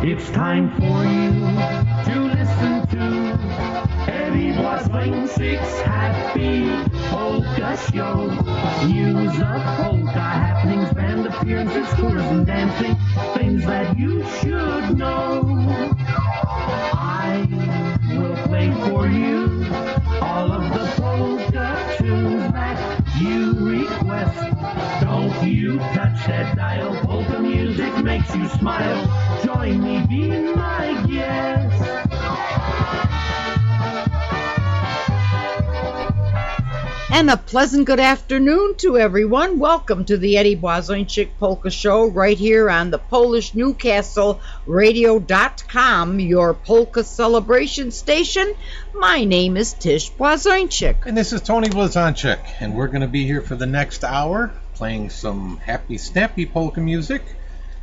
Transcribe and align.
It's 0.00 0.30
time 0.30 0.70
for 0.76 1.04
you 1.04 1.32
to 2.04 2.20
listen 2.22 2.86
to 2.86 3.38
Eddie 4.08 4.52
Blazonczyk's 4.52 5.80
Happy 5.80 6.70
Polka 7.08 7.76
Show. 7.92 8.28
News 8.86 9.34
of 9.40 9.60
polka 9.76 10.20
happenings, 10.20 10.92
band 10.92 11.26
appearances, 11.26 11.92
tours 11.96 12.22
and 12.22 12.46
dancing, 12.46 12.96
things 13.34 13.66
that 13.66 13.98
you 13.98 14.24
should 14.40 14.96
know. 14.96 15.42
I 16.94 17.48
will 18.12 18.36
play 18.46 18.70
for 18.88 19.08
you 19.08 19.66
all 20.22 20.52
of 20.52 20.72
the 20.72 20.86
polka 21.02 21.96
tunes 21.98 22.52
that 22.52 23.18
you 23.20 23.52
request. 23.54 24.57
Don't 25.00 25.46
you 25.46 25.78
touch 25.78 26.26
that 26.26 26.56
dial. 26.56 26.92
Polka 27.04 27.38
music 27.38 28.02
makes 28.02 28.34
you 28.34 28.48
smile. 28.48 29.44
Join 29.44 29.80
me, 29.80 30.04
be 30.08 30.28
my 30.28 31.06
guest. 31.08 31.84
And 37.12 37.30
a 37.30 37.36
pleasant 37.36 37.86
good 37.86 38.00
afternoon 38.00 38.74
to 38.78 38.98
everyone. 38.98 39.60
Welcome 39.60 40.04
to 40.06 40.16
the 40.16 40.36
Eddie 40.36 40.56
Blazonczyk 40.56 41.30
Polka 41.38 41.70
Show 41.70 42.06
right 42.06 42.36
here 42.36 42.68
on 42.68 42.90
the 42.90 42.98
Polish 42.98 43.54
Newcastle 43.54 44.40
Radio.com, 44.66 46.18
your 46.18 46.54
polka 46.54 47.04
celebration 47.04 47.92
station. 47.92 48.52
My 48.94 49.24
name 49.24 49.56
is 49.56 49.74
Tish 49.74 50.12
Blazonczyk. 50.12 51.06
And 51.06 51.16
this 51.16 51.32
is 51.32 51.40
Tony 51.40 51.68
Blazonczyk, 51.68 52.40
and 52.58 52.74
we're 52.74 52.88
going 52.88 53.02
to 53.02 53.08
be 53.08 53.24
here 53.24 53.42
for 53.42 53.54
the 53.54 53.66
next 53.66 54.02
hour 54.02 54.52
playing 54.78 55.10
some 55.10 55.56
happy, 55.58 55.98
snappy 55.98 56.46
polka 56.46 56.80
music. 56.80 57.22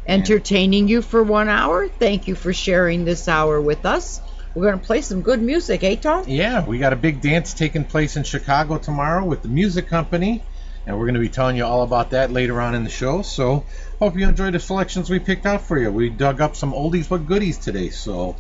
Entertaining 0.08 0.88
you 0.88 1.02
for 1.02 1.22
one 1.22 1.50
hour. 1.50 1.90
Thank 1.90 2.30
you 2.30 2.36
for 2.36 2.54
sharing 2.54 3.04
this 3.04 3.28
hour 3.28 3.60
with 3.60 3.86
us. 3.86 4.22
We're 4.56 4.68
going 4.68 4.80
to 4.80 4.86
play 4.86 5.02
some 5.02 5.22
good 5.22 5.42
music, 5.42 5.84
eh, 5.84 5.96
Tom? 5.96 6.24
Yeah, 6.26 6.66
we 6.66 6.80
got 6.80 6.94
a 6.94 6.96
big 6.96 7.20
dance 7.20 7.54
taking 7.54 7.84
place 7.84 8.16
in 8.16 8.24
Chicago 8.24 8.78
tomorrow 8.78 9.26
with 9.26 9.42
the 9.42 9.50
music 9.50 9.90
company, 9.90 10.42
and 10.88 10.98
we're 10.98 11.04
going 11.04 11.16
to 11.16 11.20
be 11.20 11.28
telling 11.28 11.58
you 11.58 11.66
all 11.66 11.84
about 11.84 12.12
that 12.12 12.32
later 12.32 12.62
on 12.62 12.76
in 12.76 12.86
the 12.86 12.90
show. 12.90 13.22
So, 13.22 13.66
hope 14.00 14.16
you 14.16 14.26
enjoy 14.26 14.52
the 14.52 14.60
selections 14.60 15.10
we 15.10 15.20
picked 15.20 15.46
out 15.46 15.64
for 15.64 15.78
you. 15.78 15.92
We 15.92 16.10
dug 16.10 16.40
up 16.40 16.56
some 16.56 16.72
oldies 16.72 17.10
but 17.10 17.26
goodies 17.26 17.58
today, 17.58 17.90
so 17.90 18.38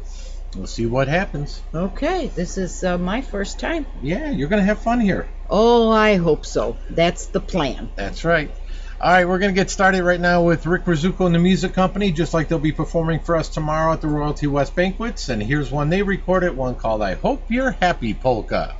we'll 0.55 0.67
see 0.67 0.85
what 0.85 1.07
happens. 1.07 1.61
Okay, 1.73 2.27
this 2.27 2.57
is 2.57 2.83
uh, 2.83 2.97
my 2.97 3.21
first 3.21 3.59
time. 3.59 3.85
Yeah, 4.01 4.31
you're 4.31 4.49
going 4.49 4.61
to 4.61 4.65
have 4.65 4.79
fun 4.79 4.99
here. 4.99 5.27
Oh, 5.49 5.89
I 5.89 6.15
hope 6.15 6.45
so. 6.45 6.77
That's 6.89 7.27
the 7.27 7.39
plan. 7.39 7.89
That's 7.95 8.23
right. 8.23 8.49
All 8.99 9.11
right, 9.11 9.27
we're 9.27 9.39
going 9.39 9.53
to 9.53 9.59
get 9.59 9.69
started 9.69 10.03
right 10.03 10.19
now 10.19 10.43
with 10.43 10.65
Rick 10.65 10.85
Rzeszutko 10.85 11.25
and 11.25 11.35
the 11.35 11.39
Music 11.39 11.73
Company, 11.73 12.11
just 12.11 12.33
like 12.33 12.47
they'll 12.47 12.59
be 12.59 12.71
performing 12.71 13.19
for 13.19 13.35
us 13.35 13.49
tomorrow 13.49 13.91
at 13.91 14.01
the 14.01 14.07
Royalty 14.07 14.47
West 14.47 14.73
Banquets. 14.73 15.27
And 15.29 15.43
here's 15.43 15.69
one 15.69 15.89
they 15.89 16.01
recorded, 16.01 16.55
one 16.55 16.75
called 16.75 17.01
I 17.01 17.15
Hope 17.15 17.43
You're 17.49 17.71
Happy 17.71 18.13
Polka. 18.13 18.75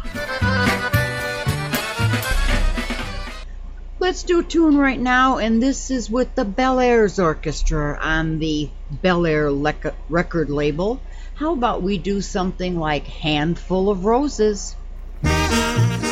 Let's 3.98 4.22
do 4.24 4.40
a 4.40 4.42
tune 4.42 4.78
right 4.78 4.98
now, 4.98 5.36
and 5.38 5.62
this 5.62 5.90
is 5.90 6.08
with 6.10 6.34
the 6.34 6.46
Bel 6.46 6.80
Airs 6.80 7.18
Orchestra 7.18 7.98
on 8.00 8.38
the 8.38 8.70
Bel 8.90 9.26
Air 9.26 9.50
record 10.08 10.48
label. 10.50 11.00
How 11.34 11.52
about 11.52 11.82
we 11.82 11.98
do 11.98 12.20
something 12.20 12.78
like 12.78 13.06
Handful 13.06 13.90
of 13.90 14.04
Roses? 14.04 14.76
Is 15.24 16.02
my 16.02 16.11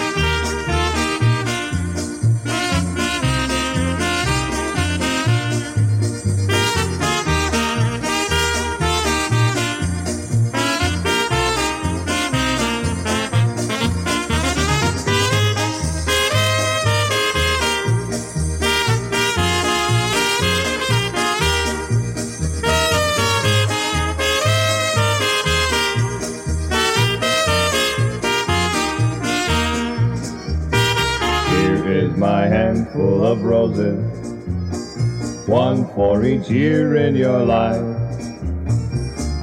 handful 33.01 33.27
of 33.27 33.43
roses, 33.43 35.49
one 35.49 35.87
for 35.95 36.25
each 36.25 36.51
year 36.51 36.97
in 36.97 37.17
your 37.17 37.41
life. 37.41 37.97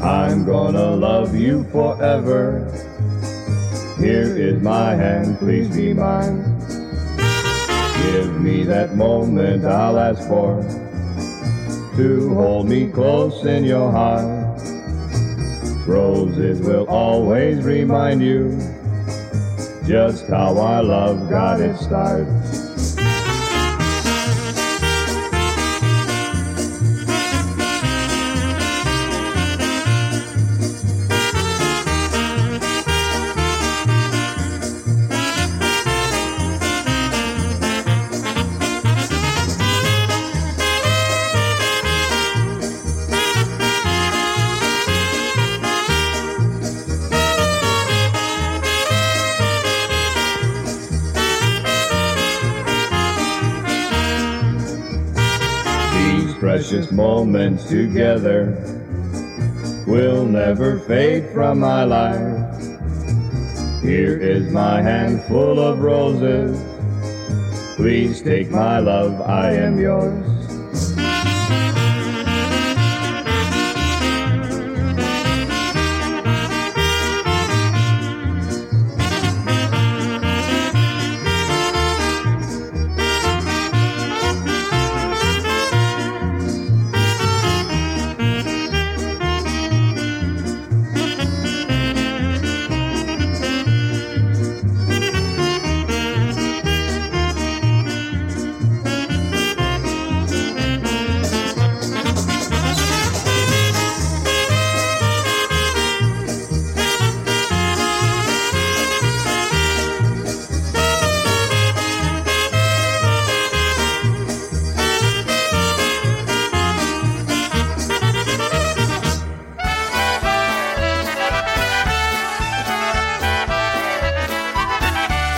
I'm 0.01 0.45
gonna 0.45 0.95
love 0.95 1.35
you 1.35 1.63
forever. 1.71 2.71
Here 3.99 4.37
is 4.37 4.61
my 4.61 4.95
hand, 4.95 5.39
please 5.39 5.75
be 5.75 5.93
mine. 5.93 6.43
Give 8.03 8.39
me 8.39 8.63
that 8.63 8.95
moment 8.95 9.65
I'll 9.65 9.97
ask 9.97 10.27
for 10.27 10.61
to 11.97 12.33
hold 12.35 12.69
me 12.69 12.91
close 12.91 13.43
in 13.43 13.63
your 13.63 13.91
heart. 13.91 14.61
Roses 15.87 16.59
will 16.59 16.85
always 16.87 17.63
remind 17.63 18.21
you 18.21 18.51
just 19.87 20.27
how 20.27 20.57
our 20.59 20.83
love 20.83 21.27
got 21.29 21.59
its 21.59 21.81
start. 21.81 22.27
Moments 56.97 57.65
together 57.65 58.57
will 59.85 60.25
never 60.25 60.79
fade 60.79 61.29
from 61.29 61.59
my 61.59 61.83
life. 61.83 62.33
Here 63.83 64.17
is 64.17 64.51
my 64.51 64.81
handful 64.81 65.59
of 65.59 65.77
roses. 65.77 66.57
Please 67.75 68.23
take 68.23 68.49
my 68.49 68.79
love, 68.79 69.21
I 69.21 69.53
am 69.53 69.79
yours. 69.79 70.26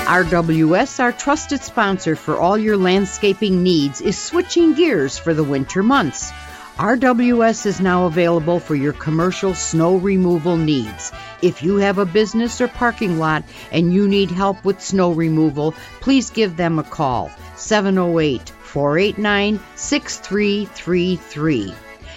RWS, 0.09 0.99
our 0.99 1.11
trusted 1.11 1.61
sponsor 1.61 2.15
for 2.15 2.39
all 2.39 2.57
your 2.57 2.77
landscaping 2.77 3.61
needs, 3.61 4.01
is 4.01 4.17
switching 4.17 4.73
gears 4.73 5.19
for 5.19 5.35
the 5.35 5.43
winter 5.43 5.83
months. 5.83 6.31
RWS 6.77 7.67
is 7.67 7.79
now 7.79 8.07
available 8.07 8.59
for 8.59 8.73
your 8.73 8.93
commercial 8.93 9.53
snow 9.53 9.97
removal 9.97 10.57
needs. 10.57 11.11
If 11.43 11.61
you 11.61 11.75
have 11.75 11.99
a 11.99 12.07
business 12.07 12.59
or 12.59 12.67
parking 12.67 13.19
lot 13.19 13.43
and 13.71 13.93
you 13.93 14.07
need 14.07 14.31
help 14.31 14.65
with 14.65 14.81
snow 14.81 15.11
removal, 15.11 15.75
please 16.01 16.31
give 16.31 16.57
them 16.57 16.79
a 16.79 16.83
call 16.83 17.29
708 17.55 18.49
489 18.49 19.59
6333. 19.75 21.73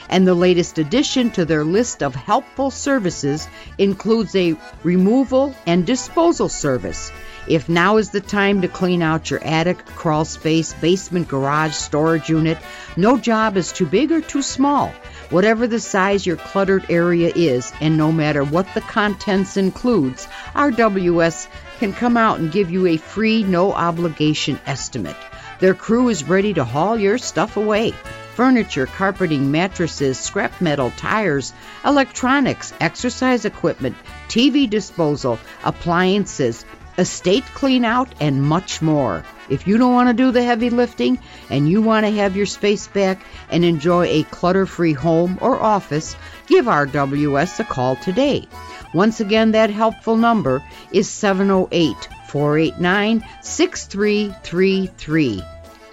And 0.09 0.27
the 0.27 0.33
latest 0.33 0.79
addition 0.79 1.31
to 1.33 1.45
their 1.45 1.63
list 1.63 2.03
of 2.03 2.15
helpful 2.15 2.71
services 2.71 3.47
includes 3.77 4.35
a 4.35 4.57
removal 4.83 5.55
and 5.67 5.85
disposal 5.85 6.49
service. 6.49 7.13
If 7.49 7.69
now 7.69 7.97
is 7.97 8.11
the 8.11 8.21
time 8.21 8.63
to 8.63 8.69
clean 8.69 9.03
out 9.03 9.31
your 9.31 9.43
attic, 9.43 9.85
crawl 9.85 10.25
space, 10.25 10.73
basement, 10.75 11.27
garage, 11.27 11.75
storage 11.75 12.29
unit, 12.29 12.57
no 12.97 13.19
job 13.19 13.57
is 13.57 13.73
too 13.73 13.87
big 13.87 14.13
or 14.13 14.21
too 14.21 14.43
small. 14.43 14.93
Whatever 15.31 15.67
the 15.67 15.81
size 15.81 16.25
your 16.25 16.37
cluttered 16.37 16.87
area 16.89 17.33
is, 17.35 17.73
and 17.81 17.97
no 17.97 18.13
matter 18.13 18.45
what 18.45 18.73
the 18.75 18.81
contents 18.81 19.57
includes, 19.57 20.29
RWS 20.55 21.49
can 21.79 21.93
come 21.93 22.17
out 22.17 22.39
and 22.39 22.53
give 22.53 22.71
you 22.71 22.87
a 22.87 22.97
free, 22.97 23.43
no 23.43 23.73
obligation 23.73 24.61
estimate. 24.67 25.17
Their 25.59 25.75
crew 25.75 26.11
is 26.11 26.25
ready 26.25 26.55
to 26.55 26.65
haul 26.65 26.99
your 26.99 27.19
stuff 27.19 27.57
away 27.57 27.93
furniture, 28.35 28.87
carpeting, 28.87 29.51
mattresses, 29.51 30.19
scrap 30.19 30.61
metal, 30.61 30.91
tires, 30.97 31.53
electronics, 31.85 32.73
exercise 32.81 33.45
equipment, 33.45 33.97
TV 34.29 34.69
disposal, 34.69 35.39
appliances, 35.65 36.65
estate 36.99 37.45
clean 37.55 37.85
out, 37.85 38.09
and 38.21 38.43
much 38.43 38.83
more. 38.83 39.25
If 39.49 39.67
you 39.67 39.79
don't 39.79 39.93
want 39.93 40.09
to 40.09 40.15
do 40.15 40.31
the 40.31 40.43
heavy 40.43 40.71
lifting 40.71 41.19
and 41.51 41.69
you 41.69 41.83
want 41.83 42.07
to 42.07 42.13
have 42.13 42.37
your 42.37 42.47
space 42.47 42.87
back 42.87 43.21
and 43.51 43.65
enjoy 43.65 44.07
a 44.07 44.23
clutter 44.25 44.67
free 44.67 44.93
home 44.93 45.39
or 45.41 45.61
office, 45.61 46.15
give 46.47 46.67
RWS 46.67 47.61
a 47.61 47.65
call 47.65 47.97
today. 47.97 48.47
Once 48.95 49.21
again, 49.21 49.53
that 49.53 49.71
helpful 49.71 50.17
number 50.17 50.63
is 50.93 51.09
708 51.09 51.97
489 52.29 53.25
6333. 53.43 55.43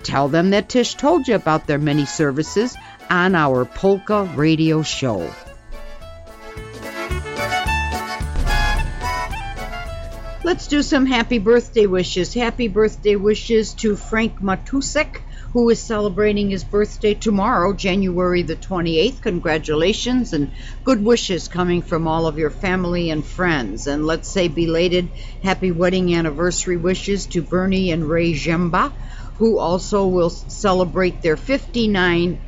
Tell 0.03 0.29
them 0.29 0.51
that 0.51 0.69
Tish 0.69 0.95
told 0.95 1.27
you 1.27 1.35
about 1.35 1.67
their 1.67 1.77
many 1.77 2.05
services 2.05 2.77
on 3.09 3.35
our 3.35 3.65
Polka 3.65 4.23
Radio 4.35 4.81
Show. 4.81 5.29
Let's 10.41 10.67
do 10.67 10.81
some 10.83 11.05
happy 11.05 11.37
birthday 11.37 11.85
wishes. 11.85 12.33
Happy 12.33 12.69
birthday 12.69 13.17
wishes 13.17 13.73
to 13.75 13.97
Frank 13.97 14.39
Matusek, 14.39 15.21
who 15.51 15.69
is 15.69 15.81
celebrating 15.81 16.49
his 16.49 16.63
birthday 16.63 17.13
tomorrow, 17.13 17.73
January 17.73 18.43
the 18.43 18.55
28th. 18.55 19.19
Congratulations 19.19 20.31
and 20.31 20.53
good 20.85 21.03
wishes 21.03 21.49
coming 21.49 21.81
from 21.81 22.07
all 22.07 22.25
of 22.25 22.37
your 22.37 22.51
family 22.51 23.09
and 23.09 23.25
friends. 23.25 23.85
And 23.85 24.07
let's 24.07 24.29
say 24.29 24.47
belated 24.47 25.09
happy 25.43 25.73
wedding 25.73 26.15
anniversary 26.15 26.77
wishes 26.77 27.25
to 27.27 27.41
Bernie 27.41 27.91
and 27.91 28.07
Ray 28.07 28.31
Jemba, 28.31 28.93
who 29.39 29.59
also 29.59 30.07
will 30.07 30.29
celebrate 30.29 31.21
their 31.21 31.35
59, 31.35 32.39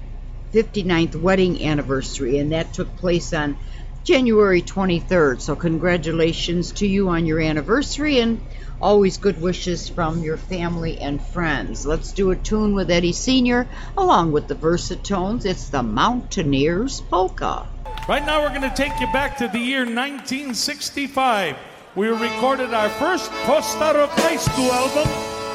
59th 0.54 1.16
wedding 1.22 1.66
anniversary, 1.66 2.38
and 2.38 2.54
that 2.54 2.74
took 2.74 2.96
place 2.96 3.34
on 3.34 3.58
January 4.04 4.62
23rd. 4.62 5.42
So, 5.42 5.56
congratulations 5.56 6.72
to 6.74 6.88
you 6.88 7.10
on 7.10 7.26
your 7.26 7.40
anniversary 7.40 8.20
and 8.20 8.42
always 8.82 9.18
good 9.18 9.40
wishes 9.40 9.88
from 9.88 10.24
your 10.24 10.38
family 10.38 10.98
and 10.98 11.22
friends. 11.22 11.86
Let's 11.86 12.12
do 12.12 12.32
a 12.32 12.36
tune 12.36 12.74
with 12.74 12.90
Eddie 12.90 13.14
Sr. 13.14 13.68
along 13.96 14.32
with 14.32 14.48
the 14.48 14.56
Versatones. 14.56 15.46
It's 15.46 15.70
the 15.70 15.84
Mountaineers 15.84 17.02
Polka. 17.02 17.68
Right 18.10 18.26
now, 18.26 18.42
we're 18.42 18.50
going 18.50 18.62
to 18.62 18.76
take 18.76 19.00
you 19.00 19.08
back 19.14 19.38
to 19.38 19.48
the 19.48 19.60
year 19.60 19.86
1965. 19.86 21.56
We 21.96 22.08
recorded 22.08 22.74
our 22.74 22.90
first 22.90 23.30
Postaro 23.44 24.08
High 24.10 24.38
School 24.38 24.72
album, 24.72 25.08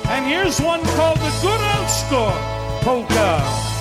and 0.08 0.24
here's 0.26 0.60
one 0.60 0.82
called 0.94 1.18
The 1.18 1.38
Good 1.42 1.50
Old 1.50 1.60
Góralsko 1.60 2.82
Polka. 2.82 3.75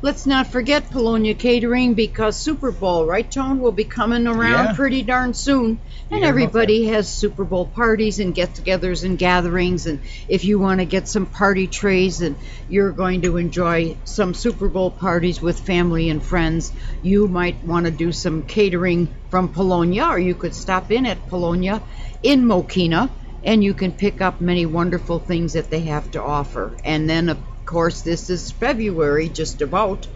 Let's 0.00 0.26
not 0.26 0.46
forget 0.46 0.90
Polonia 0.90 1.34
Catering 1.34 1.94
because 1.94 2.36
Super 2.36 2.70
Bowl, 2.70 3.04
right, 3.04 3.28
Tone, 3.28 3.58
will 3.60 3.72
be 3.72 3.82
coming 3.84 4.28
around 4.28 4.66
Yeah. 4.66 4.72
pretty 4.74 5.02
darn 5.02 5.34
soon. 5.34 5.80
And 6.10 6.24
everybody 6.24 6.86
has 6.86 7.06
Super 7.06 7.44
Bowl 7.44 7.66
parties 7.66 8.18
and 8.18 8.34
get 8.34 8.54
togethers 8.54 9.04
and 9.04 9.18
gatherings. 9.18 9.86
And 9.86 10.00
if 10.26 10.44
you 10.44 10.58
want 10.58 10.80
to 10.80 10.86
get 10.86 11.06
some 11.06 11.26
party 11.26 11.66
trays 11.66 12.22
and 12.22 12.36
you're 12.68 12.92
going 12.92 13.22
to 13.22 13.36
enjoy 13.36 13.96
some 14.04 14.32
Super 14.32 14.68
Bowl 14.68 14.90
parties 14.90 15.42
with 15.42 15.60
family 15.60 16.08
and 16.08 16.22
friends, 16.22 16.72
you 17.02 17.28
might 17.28 17.62
want 17.62 17.84
to 17.86 17.92
do 17.92 18.10
some 18.10 18.42
catering 18.42 19.14
from 19.28 19.48
Polonia, 19.52 20.06
or 20.06 20.18
you 20.18 20.34
could 20.34 20.54
stop 20.54 20.90
in 20.90 21.04
at 21.04 21.28
Polonia 21.28 21.82
in 22.22 22.44
Mokena 22.44 23.10
and 23.44 23.62
you 23.62 23.74
can 23.74 23.92
pick 23.92 24.20
up 24.20 24.40
many 24.40 24.66
wonderful 24.66 25.18
things 25.18 25.52
that 25.52 25.70
they 25.70 25.80
have 25.80 26.10
to 26.12 26.22
offer. 26.22 26.76
And 26.84 27.08
then, 27.08 27.28
of 27.28 27.38
course, 27.64 28.00
this 28.00 28.30
is 28.30 28.50
February, 28.50 29.28
just 29.28 29.62
about. 29.62 30.06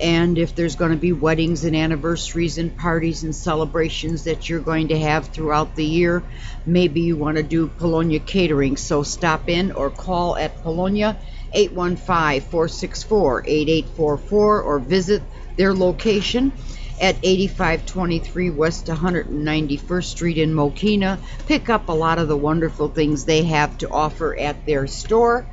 And 0.00 0.38
if 0.38 0.54
there's 0.54 0.76
going 0.76 0.92
to 0.92 0.96
be 0.96 1.12
weddings 1.12 1.64
and 1.64 1.74
anniversaries 1.74 2.58
and 2.58 2.76
parties 2.76 3.24
and 3.24 3.34
celebrations 3.34 4.24
that 4.24 4.48
you're 4.48 4.60
going 4.60 4.88
to 4.88 4.98
have 4.98 5.28
throughout 5.28 5.74
the 5.74 5.84
year, 5.84 6.22
maybe 6.64 7.00
you 7.00 7.16
want 7.16 7.36
to 7.36 7.42
do 7.42 7.66
Polonia 7.66 8.20
catering. 8.20 8.76
So 8.76 9.02
stop 9.02 9.48
in 9.48 9.72
or 9.72 9.90
call 9.90 10.36
at 10.36 10.62
Polonia 10.62 11.18
815 11.52 12.48
464 12.48 13.44
8844 13.46 14.62
or 14.62 14.78
visit 14.78 15.22
their 15.56 15.74
location 15.74 16.52
at 17.00 17.16
8523 17.22 18.50
West 18.50 18.86
191st 18.86 20.04
Street 20.04 20.38
in 20.38 20.54
Mokena. 20.54 21.18
Pick 21.46 21.68
up 21.68 21.88
a 21.88 21.92
lot 21.92 22.18
of 22.18 22.28
the 22.28 22.36
wonderful 22.36 22.88
things 22.88 23.24
they 23.24 23.42
have 23.44 23.78
to 23.78 23.90
offer 23.90 24.36
at 24.38 24.64
their 24.64 24.86
store 24.86 25.46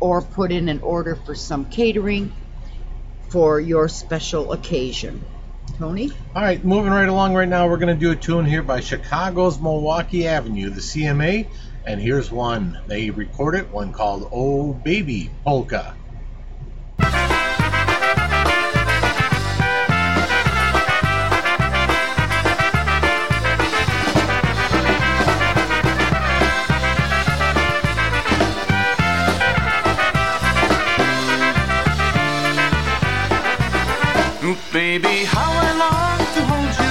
or 0.00 0.20
put 0.22 0.50
in 0.50 0.68
an 0.68 0.80
order 0.80 1.14
for 1.14 1.34
some 1.34 1.64
catering 1.66 2.32
for 3.34 3.58
your 3.58 3.88
special 3.88 4.52
occasion. 4.52 5.20
Tony? 5.76 6.12
All 6.36 6.42
right, 6.42 6.64
moving 6.64 6.92
right 6.92 7.08
along 7.08 7.34
right 7.34 7.48
now, 7.48 7.66
we're 7.66 7.78
going 7.78 7.92
to 7.92 8.00
do 8.00 8.12
a 8.12 8.14
tune 8.14 8.44
here 8.44 8.62
by 8.62 8.78
Chicago's 8.78 9.60
Milwaukee 9.60 10.28
Avenue, 10.28 10.70
the 10.70 10.80
CMA. 10.80 11.48
And 11.84 12.00
here's 12.00 12.30
one. 12.30 12.78
They 12.86 13.10
recorded 13.10 13.72
one 13.72 13.92
called 13.92 14.28
Oh 14.30 14.72
Baby 14.72 15.32
Polka. 15.44 15.96
To 36.34 36.40
hold 36.46 36.78
you 36.78 36.83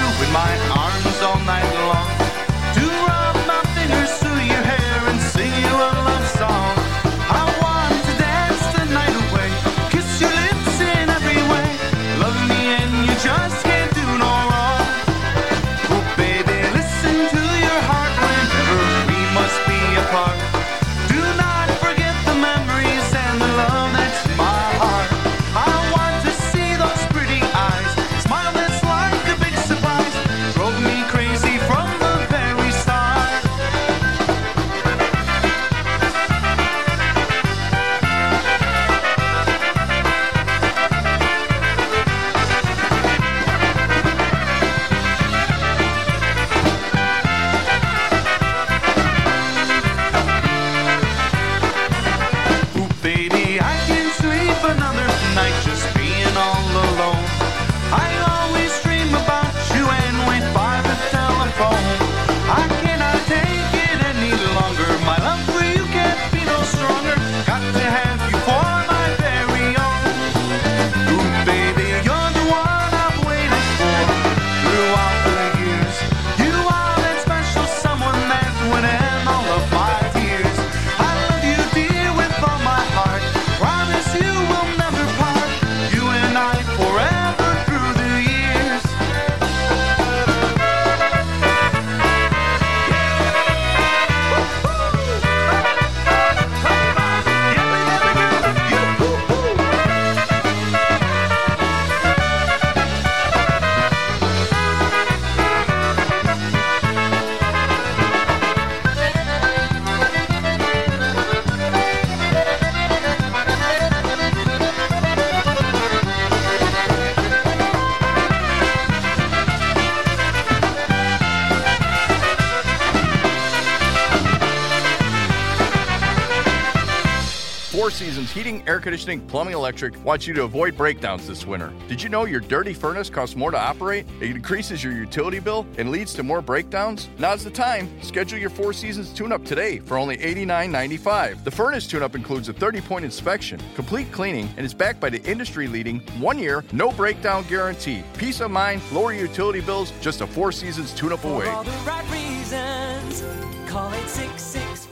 Heating, 128.44 128.68
Air 128.68 128.78
Conditioning, 128.78 129.26
Plumbing, 129.26 129.54
Electric 129.54 130.04
wants 130.04 130.26
you 130.26 130.34
to 130.34 130.42
avoid 130.42 130.76
breakdowns 130.76 131.26
this 131.26 131.46
winter. 131.46 131.72
Did 131.88 132.02
you 132.02 132.10
know 132.10 132.26
your 132.26 132.40
dirty 132.40 132.74
furnace 132.74 133.08
costs 133.08 133.36
more 133.36 133.50
to 133.50 133.58
operate? 133.58 134.04
It 134.20 134.32
increases 134.32 134.84
your 134.84 134.92
utility 134.92 135.38
bill 135.38 135.66
and 135.78 135.90
leads 135.90 136.12
to 136.12 136.22
more 136.22 136.42
breakdowns? 136.42 137.08
Now's 137.18 137.42
the 137.42 137.50
time. 137.50 137.88
Schedule 138.02 138.38
your 138.38 138.50
Four 138.50 138.74
Seasons 138.74 139.14
tune 139.14 139.32
up 139.32 139.46
today 139.46 139.78
for 139.78 139.96
only 139.96 140.18
$89.95. 140.18 141.42
The 141.42 141.50
furnace 141.50 141.86
tune 141.86 142.02
up 142.02 142.14
includes 142.14 142.50
a 142.50 142.52
30 142.52 142.82
point 142.82 143.06
inspection, 143.06 143.58
complete 143.74 144.12
cleaning, 144.12 144.52
and 144.58 144.66
is 144.66 144.74
backed 144.74 145.00
by 145.00 145.08
the 145.08 145.22
industry 145.22 145.66
leading 145.66 146.00
one 146.20 146.38
year, 146.38 146.62
no 146.70 146.92
breakdown 146.92 147.46
guarantee. 147.48 148.04
Peace 148.18 148.42
of 148.42 148.50
mind, 148.50 148.82
lower 148.92 149.14
utility 149.14 149.62
bills, 149.62 149.90
just 150.02 150.20
a 150.20 150.26
Four 150.26 150.52
Seasons 150.52 150.92
tune 150.92 151.14
up 151.14 151.24
away. 151.24 151.46
For 151.46 151.50
all 151.50 151.64
the 151.64 151.70
right 151.86 152.10
reasons, 152.12 153.22
call 153.70 153.88
866 153.88 154.88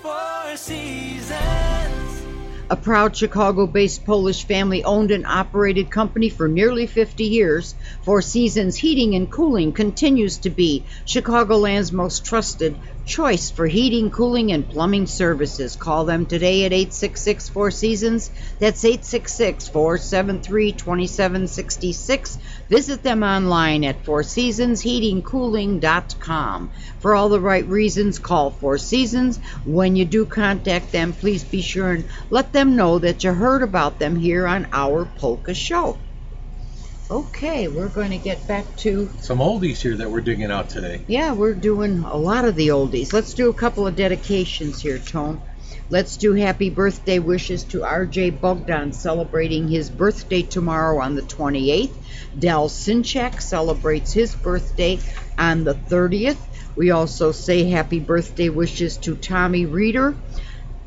Seasons. 0.59 1.82
A 2.73 2.77
proud 2.77 3.15
Chicago 3.15 3.67
based 3.67 4.07
Polish 4.07 4.47
family 4.47 4.83
owned 4.83 5.11
and 5.11 5.27
operated 5.27 5.91
company 5.91 6.31
for 6.31 6.49
nearly 6.49 6.87
50 6.87 7.25
years, 7.25 7.75
Four 8.03 8.23
Seasons 8.23 8.79
Heating 8.79 9.15
and 9.15 9.31
Cooling 9.31 9.75
continues 9.75 10.39
to 10.39 10.49
be 10.49 10.87
Chicagoland's 11.05 11.93
most 11.93 12.25
trusted 12.25 12.79
choice 13.05 13.51
for 13.51 13.67
heating, 13.67 14.11
cooling, 14.11 14.53
and 14.53 14.69
plumbing 14.69 15.07
services. 15.07 15.77
Call 15.77 16.05
them 16.05 16.27
today 16.27 16.65
at 16.65 16.73
866 16.73 17.49
Four 17.49 17.71
Seasons. 17.71 18.31
That's 18.59 18.85
866 18.85 19.69
473 19.69 20.73
2766. 20.73 22.39
Visit 22.69 23.03
them 23.03 23.23
online 23.23 23.85
at 23.85 24.05
fourseasonsheatingcooling.com. 24.05 26.71
For 27.01 27.15
all 27.15 27.29
the 27.29 27.41
right 27.41 27.67
reasons, 27.67 28.19
call 28.19 28.51
Four 28.51 28.79
Seasons. 28.79 29.39
When 29.65 29.97
you 29.97 30.05
do 30.05 30.27
contact 30.27 30.93
them, 30.93 31.13
please 31.13 31.45
be 31.45 31.63
sure 31.63 31.93
and 31.93 32.05
let 32.31 32.53
them 32.53 32.77
know 32.77 32.99
that 32.99 33.25
you 33.25 33.33
heard 33.33 33.63
about 33.63 33.99
them 33.99 34.17
here 34.17 34.47
on 34.47 34.69
our 34.73 35.05
Polka 35.05 35.55
Show. 35.55 35.99
Okay, 37.11 37.69
we're 37.69 37.89
going 37.89 38.11
to 38.11 38.19
get 38.19 38.47
back 38.47 38.65
to 38.79 39.11
Some 39.19 39.39
oldies 39.39 39.79
here 39.79 39.97
that 39.97 40.11
we're 40.11 40.23
digging 40.23 40.51
out 40.51 40.71
today. 40.71 41.03
yeah, 41.09 41.33
we're 41.33 41.55
doing 41.55 42.05
a 42.05 42.17
lot 42.17 42.45
of 42.47 42.57
the 42.57 42.69
oldies. 42.69 43.13
Let's 43.13 43.35
do 43.35 43.51
a 43.51 43.55
couple 43.55 43.87
of 43.87 43.97
dedications 43.97 44.81
here, 44.81 44.99
Tone. 44.99 45.41
Let's 45.91 46.17
do 46.17 46.33
happy 46.33 46.71
birthday 46.71 47.19
wishes 47.19 47.65
to 47.65 47.81
RJ 47.81 48.41
Bogdan 48.41 48.93
celebrating 48.95 49.69
his 49.69 49.91
birthday 49.91 50.41
tomorrow 50.43 51.03
on 51.03 51.15
the 51.15 51.23
28th. 51.23 51.93
Del 52.39 52.69
Sinchak 52.71 53.43
celebrates 53.43 54.13
his 54.13 54.35
birthday 54.35 54.99
on 55.37 55.65
the 55.65 55.75
30th. 55.75 56.39
We 56.77 56.93
also 56.93 57.33
say 57.33 57.69
happy 57.69 58.01
birthday 58.01 58.49
wishes 58.49 58.97
to 58.99 59.17
Tommy 59.17 59.67
Reeder 59.67 60.17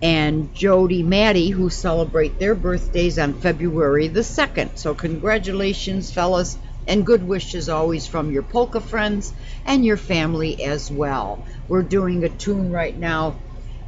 and 0.06 0.54
Jody 0.54 1.02
Maddie, 1.02 1.50
who 1.50 1.72
celebrate 1.72 2.38
their 2.38 2.54
birthdays 2.54 3.18
on 3.18 3.34
February 3.34 4.08
the 4.08 4.20
2nd. 4.20 4.78
So, 4.78 4.94
congratulations, 4.94 6.12
fellas, 6.12 6.60
and 6.88 7.04
good 7.04 7.28
wishes 7.28 7.70
always 7.70 8.06
from 8.06 8.32
your 8.32 8.44
polka 8.44 8.82
friends 8.82 9.34
and 9.66 9.84
your 9.84 9.98
family 9.98 10.64
as 10.64 10.92
well. 10.92 11.44
We're 11.68 11.82
doing 11.82 12.24
a 12.24 12.30
tune 12.30 12.72
right 12.72 12.96
now, 12.96 13.40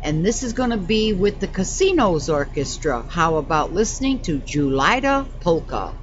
and 0.01 0.25
this 0.25 0.41
is 0.41 0.53
going 0.53 0.71
to 0.71 0.77
be 0.77 1.13
with 1.13 1.39
the 1.39 1.47
Casinos 1.47 2.29
Orchestra. 2.29 3.05
How 3.07 3.35
about 3.35 3.71
listening 3.71 4.17
to 4.21 4.39
Julita 4.39 5.27
Polka? 5.41 5.93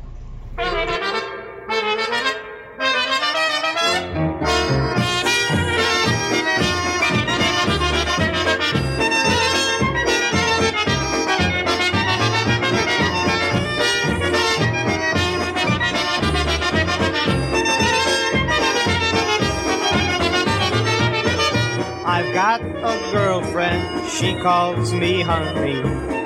She 24.24 24.34
calls 24.36 24.92
me 24.94 25.20
honey. 25.20 25.82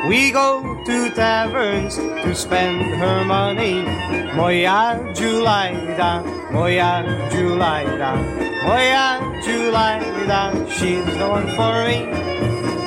We 0.08 0.30
go 0.30 0.62
to 0.86 1.10
taverns 1.10 1.96
to 1.96 2.32
spend 2.32 2.80
her 3.00 3.24
money. 3.24 3.82
Moja 4.38 5.02
Julida, 5.16 6.22
moja 6.54 7.02
Julida, 7.30 8.12
moja 8.62 9.04
Julida, 9.42 10.40
she's 10.70 11.04
the 11.18 11.28
one 11.28 11.48
for 11.58 11.74
me. 11.88 11.98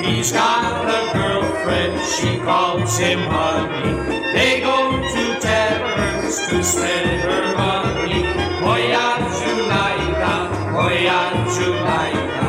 He's 0.01 0.31
got 0.31 0.87
a 0.87 1.01
girlfriend, 1.11 1.99
she 2.15 2.37
calls 2.39 2.97
him 2.97 3.19
honey. 3.19 3.91
They 4.31 4.61
go 4.61 4.95
to 4.95 5.39
taverns 5.41 6.37
to 6.47 6.63
spend 6.63 7.21
her 7.27 7.45
money. 7.57 8.23
Moja 8.63 9.07
Julida, 9.39 10.33
moja 10.71 11.19
Julida, 11.51 12.41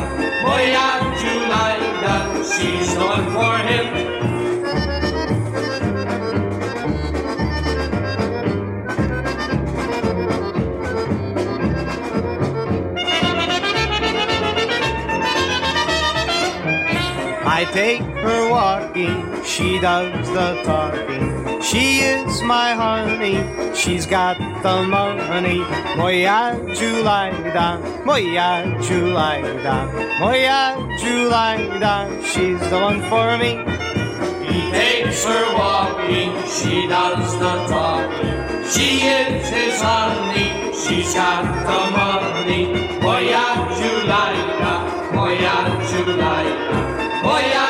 Julida, 0.45 0.92
she's 2.57 2.93
the 2.93 3.13
for 3.33 3.57
him. 3.67 3.87
I 17.45 17.65
take 17.71 18.01
her 18.01 18.49
walking, 18.49 19.43
she 19.43 19.79
does 19.79 20.29
the 20.29 20.61
talking. 20.63 21.32
She 21.63 21.99
is 22.01 22.41
my 22.41 22.73
honey, 22.73 23.39
she's 23.73 24.05
got 24.05 24.37
the 24.61 24.83
money. 24.83 25.59
Moja 25.95 26.59
Julida, 26.75 27.79
moja 28.03 28.49
Julida, 28.83 29.77
moja 30.19 30.75
Julida, 30.99 31.95
she's 32.21 32.59
the 32.69 32.79
one 32.79 33.01
for 33.09 33.37
me. 33.37 33.51
He 34.45 34.59
takes 34.71 35.23
her 35.23 35.45
walking, 35.57 36.31
she 36.51 36.85
does 36.87 37.31
the 37.39 37.53
talking. 37.71 38.43
She 38.69 39.07
is 39.07 39.47
his 39.47 39.81
honey, 39.81 40.49
she's 40.75 41.13
got 41.13 41.43
the 41.67 41.79
money. 41.95 42.63
Moja 42.99 43.45
Julida, 43.79 44.67
moja 45.15 45.55
Julida, 45.89 46.33
moja 47.23 47.62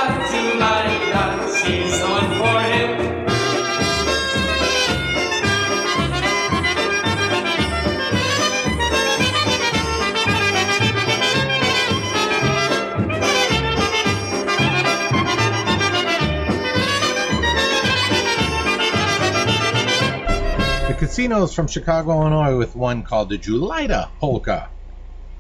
Casinos 21.14 21.54
from 21.54 21.68
Chicago, 21.68 22.22
Illinois, 22.22 22.58
with 22.58 22.76
one 22.76 23.04
called 23.04 23.30
the 23.30 23.38
Julita 23.38 24.10
Polka. 24.20 24.70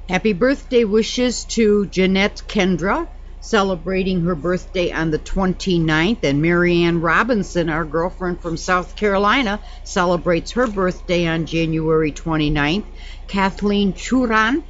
Happy 0.07 0.31
birthday 0.31 0.83
wishes 0.83 1.45
to 1.45 1.87
Jeanette 1.87 2.43
Kendra, 2.47 3.07
celebrating 3.41 4.21
her 4.21 4.35
birthday 4.35 4.91
on 4.91 5.09
the 5.09 5.17
29th, 5.17 6.23
and 6.23 6.43
Marianne 6.43 7.01
Robinson, 7.01 7.69
our 7.69 7.85
girlfriend 7.85 8.39
from 8.39 8.55
South 8.55 8.95
Carolina, 8.95 9.59
celebrates 9.83 10.51
her 10.51 10.67
birthday 10.67 11.25
on 11.25 11.47
January 11.47 12.11
29th. 12.11 12.85
Kathleen 13.25 13.93
Churan 13.93 14.61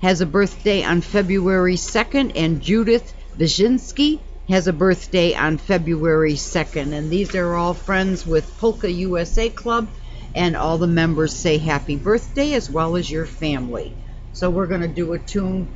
has 0.00 0.22
a 0.22 0.26
birthday 0.26 0.82
on 0.82 1.02
February 1.02 1.76
2nd, 1.76 2.32
and 2.36 2.62
Judith 2.62 3.12
Wyszynski 3.36 4.18
has 4.48 4.66
a 4.66 4.72
birthday 4.72 5.34
on 5.34 5.58
February 5.58 6.32
2nd. 6.32 6.94
And 6.94 7.10
these 7.10 7.34
are 7.34 7.54
all 7.54 7.74
friends 7.74 8.26
with 8.26 8.56
Polka 8.56 8.90
USA 8.90 9.50
Club, 9.50 9.88
and 10.38 10.56
all 10.56 10.78
the 10.78 10.86
members 10.86 11.34
say 11.34 11.58
happy 11.58 11.96
birthday 11.96 12.54
as 12.54 12.70
well 12.70 12.94
as 12.94 13.10
your 13.10 13.26
family. 13.26 13.92
So 14.32 14.48
we're 14.50 14.68
going 14.68 14.82
to 14.82 14.88
do 14.88 15.12
a 15.12 15.18
tune 15.18 15.66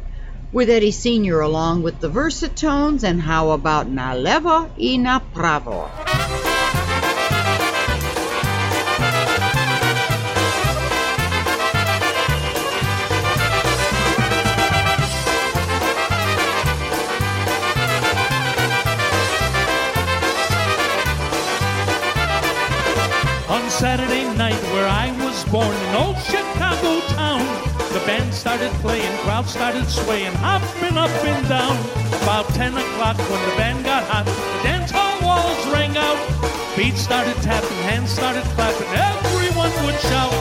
with 0.53 0.70
Eddie 0.70 0.92
Sr. 0.92 1.40
along 1.40 1.83
with 1.83 1.98
the 1.98 2.09
Versatones, 2.09 3.03
and 3.03 3.20
how 3.20 3.51
about 3.51 3.88
Na 3.88 4.14
Levo 4.14 4.70
i 4.81 4.96
Na 4.96 5.18
Pravo? 5.18 5.90
Saturday 23.83 24.12
born 25.53 25.77
in 25.77 25.95
old 25.95 26.17
Chicago 26.25 26.99
town, 27.12 27.45
the 27.93 28.01
band 28.09 28.33
started 28.33 28.73
playing, 28.81 29.12
crowd 29.19 29.45
started 29.45 29.85
swaying, 29.87 30.33
hopping 30.41 30.97
up 30.97 31.12
and 31.29 31.47
down. 31.47 31.77
About 32.25 32.49
10 32.57 32.73
o'clock 32.73 33.19
when 33.29 33.41
the 33.51 33.55
band 33.61 33.85
got 33.85 34.03
hot, 34.09 34.25
the 34.25 34.59
dance 34.65 34.91
hall 34.91 35.21
walls 35.21 35.61
rang 35.69 35.95
out. 35.99 36.17
Feet 36.73 36.97
started 36.97 37.37
tapping, 37.45 37.83
hands 37.85 38.09
started 38.11 38.45
clapping, 38.57 38.88
everyone 38.97 39.73
would 39.85 40.01
shout. 40.09 40.33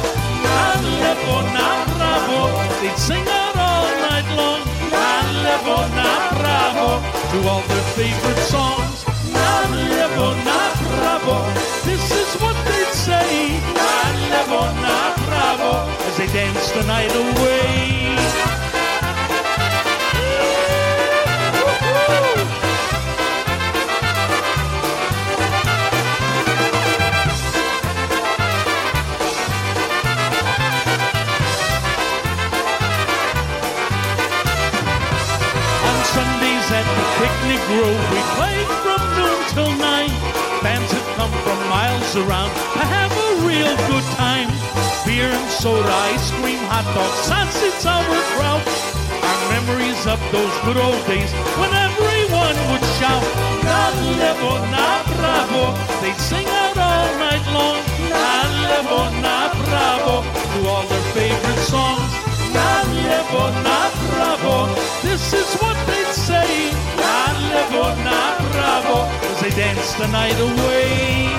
Alevo 0.63 1.43
na 1.59 1.67
bravo, 1.91 2.39
they'd 2.79 2.95
sing 2.95 3.27
out 3.27 3.55
all 3.59 3.91
night 4.07 4.27
long. 4.39 4.63
Alevo 4.95 5.77
na 5.91 6.09
bravo, 6.39 6.89
to 7.35 7.37
all 7.51 7.63
their 7.67 7.87
favorite 7.99 8.43
songs. 8.47 9.03
Alevo 9.35 10.39
na 10.47 10.59
bravo, 10.87 11.35
this 11.83 12.05
is 12.15 12.31
what 12.39 12.55
they'd 12.63 12.95
say. 12.95 13.80
Alevo 14.31 14.63
na 14.79 15.11
bravo, 15.27 15.91
as 16.07 16.15
they 16.15 16.27
dance 16.27 16.71
the 16.71 16.83
night 16.87 17.11
away. 17.11 17.99
At 36.71 36.87
the 36.87 37.05
picnic 37.19 37.59
grove, 37.67 37.99
we 38.15 38.21
played 38.39 38.69
from 38.79 39.01
noon 39.17 39.39
till 39.51 39.71
nine. 39.75 40.13
Bands 40.63 40.89
had 40.89 41.03
come 41.17 41.33
from 41.43 41.59
miles 41.67 42.15
around 42.15 42.47
to 42.47 42.79
have 42.79 43.10
real 43.51 43.75
good 43.91 44.07
time. 44.15 44.49
Beer 45.05 45.27
and 45.27 45.49
soda, 45.59 45.91
ice 46.13 46.31
cream, 46.39 46.61
hot 46.71 46.87
dogs, 46.95 47.19
sausage, 47.27 47.75
sauerkraut. 47.83 48.63
Our 49.27 49.41
memories 49.51 50.01
of 50.07 50.19
those 50.31 50.55
good 50.65 50.79
old 50.79 51.01
days 51.05 51.31
when 51.59 51.71
everyone 51.75 52.57
would 52.71 52.85
shout, 52.97 53.25
Na 53.67 53.91
levo, 54.19 54.53
na 54.71 54.87
bravo. 55.15 55.63
They'd 55.99 56.21
sing 56.31 56.47
out 56.63 56.77
all 56.79 57.09
night 57.19 57.45
long, 57.51 57.79
Na 58.07 58.31
levo, 58.63 59.01
na 59.25 59.37
bravo, 59.67 60.15
to 60.23 60.59
all 60.71 60.85
their 60.87 61.05
favorite 61.17 61.63
songs. 61.67 62.11
Na 62.55 62.71
levo, 63.05 63.43
na 63.67 63.79
bravo. 64.07 64.55
This 65.03 65.33
is 65.33 65.49
what 65.61 65.77
they'd 65.87 66.13
say. 66.15 66.71
Na 67.03 67.15
levo, 67.51 67.83
na 68.07 68.19
bravo, 68.53 68.97
as 69.29 69.37
they 69.43 69.51
dance 69.51 69.93
the 69.99 70.07
night 70.07 70.39
away. 70.39 71.31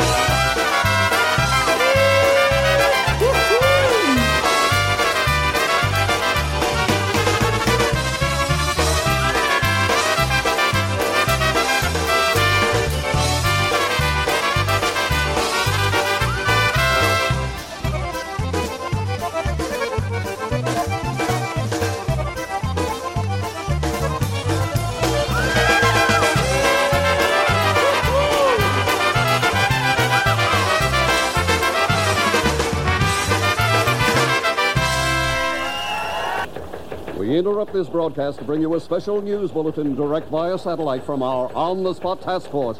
We 37.32 37.38
interrupt 37.38 37.72
this 37.72 37.88
broadcast 37.88 38.40
to 38.40 38.44
bring 38.44 38.60
you 38.60 38.74
a 38.74 38.78
special 38.78 39.22
news 39.22 39.50
bulletin 39.52 39.94
direct 39.94 40.28
via 40.28 40.58
satellite 40.58 41.02
from 41.02 41.22
our 41.22 41.50
On 41.54 41.82
the 41.82 41.94
Spot 41.94 42.20
Task 42.20 42.50
Force. 42.50 42.76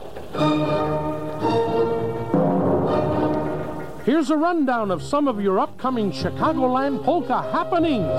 Here's 4.04 4.28
a 4.28 4.36
rundown 4.36 4.90
of 4.90 5.02
some 5.02 5.26
of 5.26 5.40
your 5.40 5.58
upcoming 5.58 6.12
Chicagoland 6.12 7.02
polka 7.02 7.40
happenings. 7.50 8.12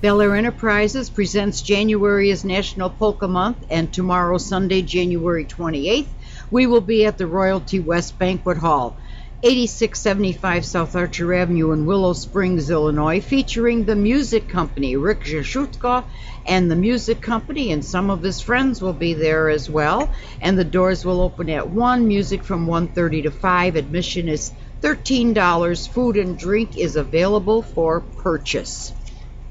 Bel 0.00 0.22
Air 0.22 0.34
Enterprises 0.34 1.10
presents 1.10 1.60
January 1.60 2.30
as 2.30 2.42
National 2.42 2.88
Polka 2.88 3.28
Month, 3.28 3.58
and 3.68 3.92
tomorrow, 3.92 4.38
Sunday, 4.38 4.80
January 4.80 5.44
28th, 5.44 6.06
we 6.50 6.66
will 6.66 6.80
be 6.80 7.04
at 7.04 7.18
the 7.18 7.26
Royalty 7.26 7.80
West 7.80 8.18
Banquet 8.18 8.56
Hall, 8.56 8.96
8675 9.42 10.66
South 10.66 10.94
Archer 10.94 11.32
Avenue 11.32 11.72
in 11.72 11.86
Willow 11.86 12.12
Springs, 12.12 12.68
Illinois, 12.68 13.22
featuring 13.22 13.86
the 13.86 13.96
music 13.96 14.50
company 14.50 14.96
Rick 14.96 15.20
Rzeszutko 15.20 16.04
and 16.44 16.70
the 16.70 16.76
music 16.76 17.22
company, 17.22 17.72
and 17.72 17.82
some 17.82 18.10
of 18.10 18.22
his 18.22 18.42
friends 18.42 18.82
will 18.82 18.92
be 18.92 19.14
there 19.14 19.48
as 19.48 19.70
well. 19.70 20.10
And 20.42 20.58
the 20.58 20.64
doors 20.64 21.06
will 21.06 21.22
open 21.22 21.48
at 21.48 21.70
1, 21.70 22.06
music 22.06 22.44
from 22.44 22.66
1.30 22.66 23.22
to 23.22 23.30
5. 23.30 23.76
Admission 23.76 24.28
is 24.28 24.52
$13. 24.82 25.88
Food 25.88 26.18
and 26.18 26.38
drink 26.38 26.76
is 26.76 26.96
available 26.96 27.62
for 27.62 28.00
purchase. 28.00 28.92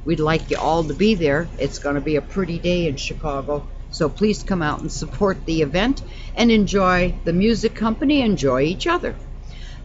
We'd 0.05 0.19
like 0.19 0.51
you 0.51 0.57
all 0.57 0.83
to 0.83 0.93
be 0.93 1.15
there. 1.15 1.47
It's 1.57 1.79
going 1.79 1.95
to 1.95 2.01
be 2.01 2.15
a 2.15 2.21
pretty 2.21 2.59
day 2.59 2.87
in 2.87 2.97
Chicago. 2.97 3.67
So 3.89 4.07
please 4.07 4.43
come 4.43 4.61
out 4.61 4.81
and 4.81 4.91
support 4.91 5.47
the 5.47 5.63
event 5.63 6.03
and 6.35 6.51
enjoy 6.51 7.15
the 7.23 7.33
music 7.33 7.73
company, 7.73 8.21
enjoy 8.21 8.61
each 8.61 8.85
other. 8.85 9.15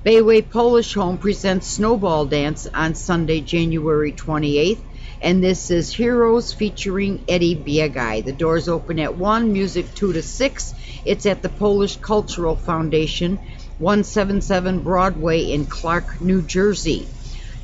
Bayway 0.04 0.42
Polish 0.50 0.92
Home 0.92 1.16
presents 1.16 1.66
Snowball 1.66 2.26
Dance 2.26 2.66
on 2.74 2.94
Sunday, 2.94 3.40
January 3.40 4.12
28th, 4.12 4.82
and 5.22 5.42
this 5.42 5.70
is 5.70 5.94
Heroes 5.94 6.52
featuring 6.52 7.24
Eddie 7.26 7.56
Biegai. 7.56 8.22
The 8.22 8.34
doors 8.34 8.68
open 8.68 8.98
at 8.98 9.16
1, 9.16 9.50
music 9.50 9.94
2 9.94 10.12
to 10.12 10.22
6. 10.22 10.74
It's 11.06 11.24
at 11.24 11.40
the 11.40 11.48
Polish 11.48 11.96
Cultural 11.96 12.54
Foundation, 12.54 13.38
177 13.78 14.80
Broadway 14.80 15.50
in 15.50 15.64
Clark, 15.64 16.20
New 16.20 16.42
Jersey. 16.42 17.08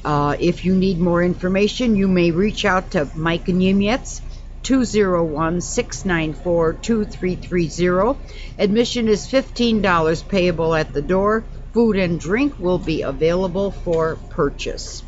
Uh, 0.03 0.35
if 0.41 0.65
you 0.65 0.75
need 0.75 0.99
more 0.99 1.23
information, 1.23 1.95
you 1.95 2.09
may 2.09 2.31
reach 2.31 2.65
out 2.65 2.93
to 2.93 3.07
Mike 3.15 3.49
Niemiec, 3.49 4.23
201 4.63 5.61
694 5.61 6.73
2330. 6.73 8.19
Admission 8.59 9.09
is 9.09 9.27
$15 9.27 10.27
payable 10.27 10.75
at 10.75 10.95
the 10.95 11.03
door. 11.03 11.45
Food 11.73 11.97
and 11.97 12.19
drink 12.19 12.59
will 12.59 12.79
be 12.79 13.03
available 13.03 13.71
for 13.71 14.17
purchase. 14.31 15.05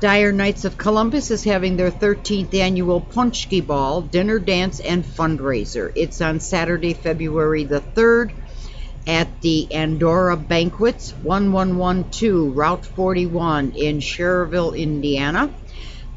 Dyer 0.00 0.30
Knights 0.30 0.64
of 0.64 0.78
Columbus 0.78 1.32
is 1.32 1.42
having 1.42 1.76
their 1.76 1.90
13th 1.90 2.54
annual 2.54 3.00
Punchki 3.00 3.66
Ball, 3.66 4.00
dinner, 4.00 4.38
dance, 4.38 4.78
and 4.78 5.04
fundraiser. 5.04 5.90
It's 5.96 6.20
on 6.20 6.38
Saturday, 6.38 6.94
February 6.94 7.64
the 7.64 7.80
3rd 7.80 8.30
at 9.08 9.40
the 9.40 9.74
Andorra 9.74 10.36
Banquets, 10.36 11.12
1112 11.24 12.56
Route 12.56 12.86
41 12.86 13.72
in 13.72 13.98
Schererville, 13.98 14.78
Indiana. 14.78 15.52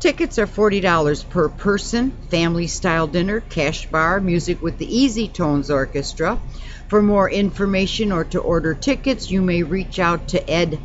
Tickets 0.02 0.38
are 0.40 0.48
$40 0.48 1.30
per 1.30 1.48
person, 1.48 2.10
family 2.32 2.66
style 2.66 3.06
dinner, 3.06 3.40
cash 3.40 3.86
bar, 3.86 4.20
music 4.20 4.60
with 4.60 4.80
the 4.80 4.98
Easy 4.98 5.28
Tones 5.28 5.70
Orchestra. 5.70 6.42
For 6.88 7.04
more 7.04 7.30
information 7.30 8.12
or 8.12 8.24
to 8.24 8.40
order 8.40 8.74
tickets, 8.74 9.30
you 9.30 9.44
may 9.44 9.62
reach 9.62 10.00
out 10.00 10.30
to 10.30 10.50
Ed 10.50 10.80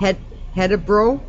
Hed- 0.00 0.16
Hedebro 0.56 1.20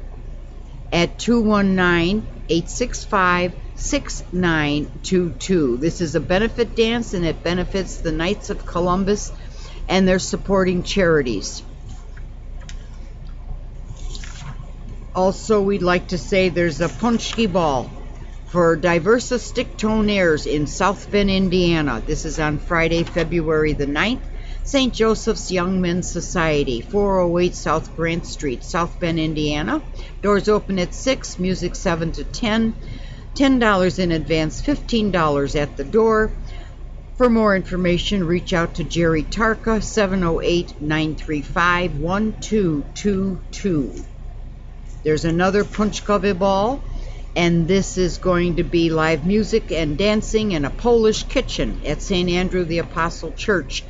at 0.93 1.19
219 1.19 2.25
865 2.47 3.53
6922. 3.75 5.75
This 5.75 5.99
is 5.99 6.15
a 6.15 6.21
benefit 6.21 6.77
dance 6.77 7.13
and 7.13 7.25
it 7.25 7.43
benefits 7.43 7.97
the 7.97 8.13
Knights 8.13 8.51
of 8.51 8.65
Columbus 8.65 9.34
and 9.89 10.08
they're 10.08 10.17
supporting 10.17 10.82
charities. 10.82 11.62
Also, 15.15 15.62
we'd 15.62 15.84
like 15.84 16.08
to 16.08 16.17
say 16.17 16.49
there's 16.49 16.82
a 16.82 16.88
Punchki 16.88 17.52
Ball 17.52 17.88
for 18.47 18.76
Diversa 18.76 19.39
Stick 19.39 19.78
Tonaires 19.78 20.47
in 20.47 20.65
South 20.65 21.12
Bend, 21.12 21.30
Indiana. 21.30 22.02
This 22.04 22.26
is 22.26 22.39
on 22.39 22.58
Friday, 22.58 23.04
February 23.04 23.73
the 23.73 23.86
9th. 23.86 24.23
St. 24.63 24.91
Joseph's 24.91 25.52
Young 25.52 25.82
Men's 25.82 26.10
Society, 26.10 26.82
408 26.82 27.54
South 27.54 27.95
Grant 27.95 28.26
Street, 28.26 28.63
South 28.63 28.99
Bend, 28.99 29.19
Indiana. 29.19 29.84
Doors 30.23 30.49
open 30.49 30.80
at 30.80 30.95
6, 30.95 31.38
music 31.38 31.76
7 31.76 32.12
to 32.13 32.23
10. 32.23 32.73
$10 33.36 33.99
in 33.99 34.12
advance, 34.12 34.63
$15 34.63 35.62
at 35.62 35.78
the 35.78 35.84
door. 35.84 36.32
For 37.17 37.30
more 37.30 37.56
information, 37.56 38.26
reach 38.26 38.52
out 38.52 38.73
to 38.76 38.84
Jerry 38.84 39.21
Tarka, 39.21 39.84
708 39.84 40.82
935 40.82 41.99
1222. 41.99 44.06
There's 45.03 45.25
another 45.25 45.65
Punchkowy 45.65 46.39
Ball, 46.39 46.81
and 47.35 47.67
this 47.67 47.97
is 47.97 48.19
going 48.19 48.55
to 48.55 48.63
be 48.63 48.89
live 48.89 49.25
music 49.25 49.69
and 49.69 49.97
dancing 49.97 50.53
in 50.53 50.63
a 50.63 50.69
Polish 50.69 51.23
kitchen 51.23 51.81
at 51.85 52.01
St. 52.01 52.29
Andrew 52.29 52.63
the 52.63 52.77
Apostle 52.77 53.33
Church, 53.33 53.83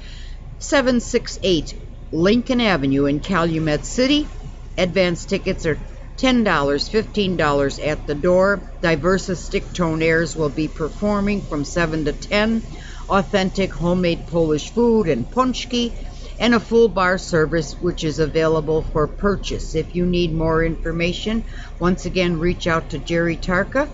768 0.58 1.76
Lincoln 2.12 2.62
Avenue 2.62 3.06
in 3.06 3.20
Calumet 3.20 3.86
City. 3.86 4.28
Advance 4.76 5.26
tickets 5.26 5.68
are 5.68 5.78
$10, 6.18 6.44
$15 6.46 7.86
at 7.86 8.08
the 8.08 8.16
door. 8.16 8.74
Diversa 8.82 9.36
Stick 9.36 9.66
Tonaires 9.66 10.36
will 10.36 10.50
be 10.50 10.68
performing 10.68 11.44
from 11.44 11.64
7 11.64 12.06
to 12.06 12.14
10. 12.14 12.64
Authentic 13.08 13.72
homemade 13.72 14.26
Polish 14.26 14.72
food 14.72 15.08
and 15.08 15.30
punchki, 15.30 15.94
and 16.40 16.54
a 16.56 16.60
full 16.60 16.88
bar 16.88 17.18
service 17.18 17.80
which 17.82 18.04
is 18.04 18.20
available 18.20 18.82
for 18.82 19.08
purchase. 19.08 19.76
If 19.76 19.96
you 19.96 20.06
need 20.06 20.34
more 20.34 20.64
information, 20.64 21.44
once 21.80 22.06
again 22.06 22.40
reach 22.40 22.68
out 22.68 22.90
to 22.90 22.98
Jerry 22.98 23.38
Tarka, 23.38 23.90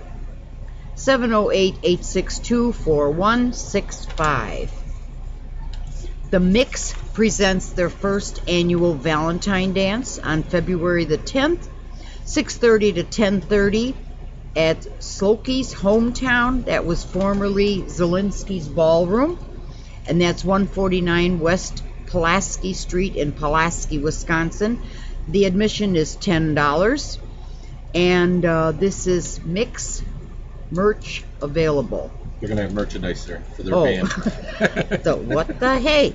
708 0.95 1.75
862 1.83 2.73
4165. 2.73 4.71
The 6.29 6.39
Mix 6.39 6.93
presents 7.13 7.71
their 7.71 7.89
first 7.89 8.41
annual 8.47 8.93
Valentine 8.93 9.73
Dance 9.73 10.19
on 10.19 10.43
February 10.43 11.05
the 11.05 11.17
10th, 11.17 11.67
6:30 12.25 12.95
to 12.95 13.03
10:30 13.03 13.95
at 14.55 14.81
Slokey's 14.99 15.73
hometown. 15.73 16.65
That 16.65 16.85
was 16.85 17.03
formerly 17.03 17.81
Zielinski's 17.83 18.67
Ballroom, 18.67 19.39
and 20.05 20.21
that's 20.21 20.43
149 20.45 21.39
West 21.39 21.81
Pulaski 22.09 22.73
Street 22.73 23.15
in 23.15 23.31
Pulaski, 23.31 23.99
Wisconsin. 23.99 24.81
The 25.27 25.45
admission 25.45 25.95
is 25.95 26.15
ten 26.15 26.55
dollars, 26.55 27.19
and 27.93 28.43
uh, 28.43 28.71
this 28.71 29.07
is 29.07 29.39
Mix 29.45 30.03
merch 30.71 31.23
available. 31.41 32.11
They're 32.39 32.49
gonna 32.49 32.63
have 32.63 32.73
merchandise 32.73 33.25
there 33.25 33.41
for 33.55 33.63
their 33.63 33.75
Oh. 33.75 33.83
band. 33.85 34.07
the 35.03 35.15
what 35.15 35.59
the 35.59 35.79
hey? 35.79 36.11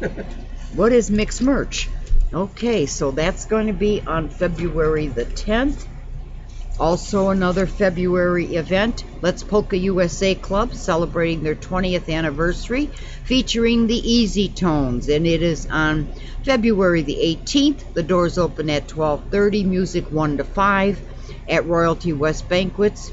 What 0.74 0.92
is 0.92 1.10
mixed 1.10 1.42
merch? 1.42 1.88
Okay, 2.32 2.86
so 2.86 3.12
that's 3.12 3.44
going 3.46 3.68
to 3.68 3.72
be 3.72 4.02
on 4.04 4.28
February 4.28 5.06
the 5.06 5.24
10th. 5.24 5.86
Also, 6.78 7.28
another 7.28 7.66
February 7.66 8.56
event, 8.56 9.04
Let's 9.20 9.44
Polka 9.44 9.78
USA 9.78 10.34
Club 10.34 10.74
celebrating 10.74 11.44
their 11.44 11.54
20th 11.54 12.12
anniversary, 12.12 12.86
featuring 13.22 13.86
the 13.86 14.12
Easy 14.12 14.48
Tones, 14.48 15.08
and 15.08 15.24
it 15.24 15.40
is 15.40 15.66
on 15.70 16.08
February 16.44 17.02
the 17.02 17.16
18th. 17.22 17.94
The 17.94 18.02
doors 18.02 18.38
open 18.38 18.68
at 18.70 18.88
12:30, 18.88 19.64
music 19.64 20.10
1 20.10 20.38
to 20.38 20.44
5 20.44 21.00
at 21.48 21.66
Royalty 21.66 22.12
West 22.12 22.48
Banquets, 22.48 23.12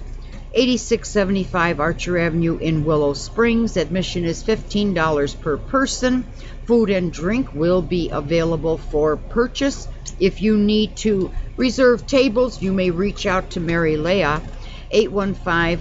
8675 0.53 1.79
Archer 1.79 2.17
Avenue 2.17 2.57
in 2.57 2.83
Willow 2.83 3.13
Springs. 3.13 3.77
Admission 3.77 4.25
is 4.25 4.43
$15 4.43 5.39
per 5.39 5.57
person. 5.57 6.25
Food 6.65 6.89
and 6.89 7.13
drink 7.13 7.53
will 7.53 7.81
be 7.81 8.09
available 8.09 8.77
for 8.77 9.17
purchase. 9.17 9.87
If 10.21 10.39
you 10.39 10.55
need 10.55 10.95
to 10.97 11.33
reserve 11.57 12.05
tables, 12.05 12.61
you 12.61 12.71
may 12.71 12.91
reach 12.91 13.25
out 13.25 13.49
to 13.51 13.59
Mary 13.59 13.97
Leah, 13.97 14.43
815 14.91 15.79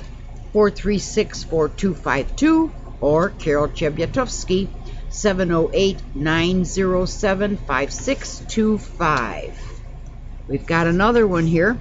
436 0.54 1.44
4252, 1.44 2.72
or 3.02 3.28
Carol 3.28 3.68
Chebyatowski, 3.68 4.68
708 5.10 6.02
907 6.14 7.58
5625. 7.58 9.82
We've 10.48 10.66
got 10.66 10.86
another 10.86 11.26
one 11.26 11.46
here. 11.46 11.78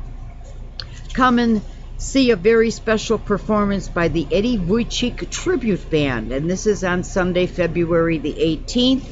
Come 1.13 1.39
and 1.39 1.61
see 1.97 2.31
a 2.31 2.35
very 2.35 2.71
special 2.71 3.17
performance 3.17 3.87
by 3.87 4.09
the 4.09 4.27
Eddie 4.33 4.57
Wojcik 4.57 5.29
Tribute 5.29 5.89
Band, 5.89 6.33
and 6.33 6.49
this 6.49 6.67
is 6.67 6.83
on 6.83 7.05
Sunday, 7.05 7.45
February 7.45 8.17
the 8.17 8.33
18th, 8.33 9.05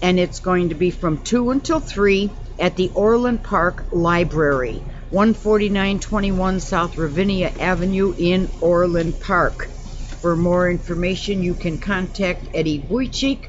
and 0.00 0.18
it's 0.18 0.40
going 0.40 0.70
to 0.70 0.74
be 0.74 0.90
from 0.90 1.22
2 1.22 1.50
until 1.50 1.80
3 1.80 2.30
at 2.60 2.76
the 2.76 2.92
Orland 2.94 3.42
Park 3.42 3.86
Library, 3.90 4.84
14921 5.10 6.60
South 6.60 6.96
Ravinia 6.96 7.52
Avenue 7.58 8.14
in 8.16 8.48
Orland 8.60 9.18
Park. 9.18 9.68
For 10.20 10.36
more 10.36 10.70
information, 10.70 11.42
you 11.42 11.54
can 11.54 11.78
contact 11.78 12.46
Eddie 12.54 12.86
Wojcik 12.88 13.46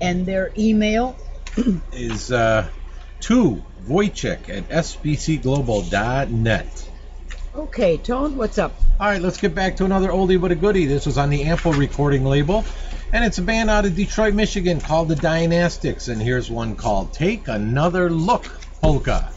and 0.00 0.24
their 0.26 0.52
email 0.58 1.16
is 1.92 2.30
uh, 2.30 2.68
to 3.20 3.62
Wojcik 3.88 4.50
at 4.50 4.68
sbcglobal.net. 4.68 6.85
Okay, 7.56 7.96
Tone, 7.96 8.36
what's 8.36 8.58
up? 8.58 8.74
All 9.00 9.06
right, 9.08 9.20
let's 9.20 9.40
get 9.40 9.54
back 9.54 9.76
to 9.76 9.86
another 9.86 10.10
oldie 10.10 10.38
but 10.38 10.52
a 10.52 10.54
goodie. 10.54 10.84
This 10.84 11.06
was 11.06 11.16
on 11.16 11.30
the 11.30 11.44
Ample 11.44 11.72
recording 11.72 12.22
label, 12.22 12.66
and 13.14 13.24
it's 13.24 13.38
a 13.38 13.42
band 13.42 13.70
out 13.70 13.86
of 13.86 13.96
Detroit, 13.96 14.34
Michigan 14.34 14.78
called 14.78 15.08
the 15.08 15.14
Dynastics. 15.14 16.08
And 16.08 16.20
here's 16.20 16.50
one 16.50 16.76
called 16.76 17.14
Take 17.14 17.48
Another 17.48 18.10
Look 18.10 18.44
Polka. 18.82 19.30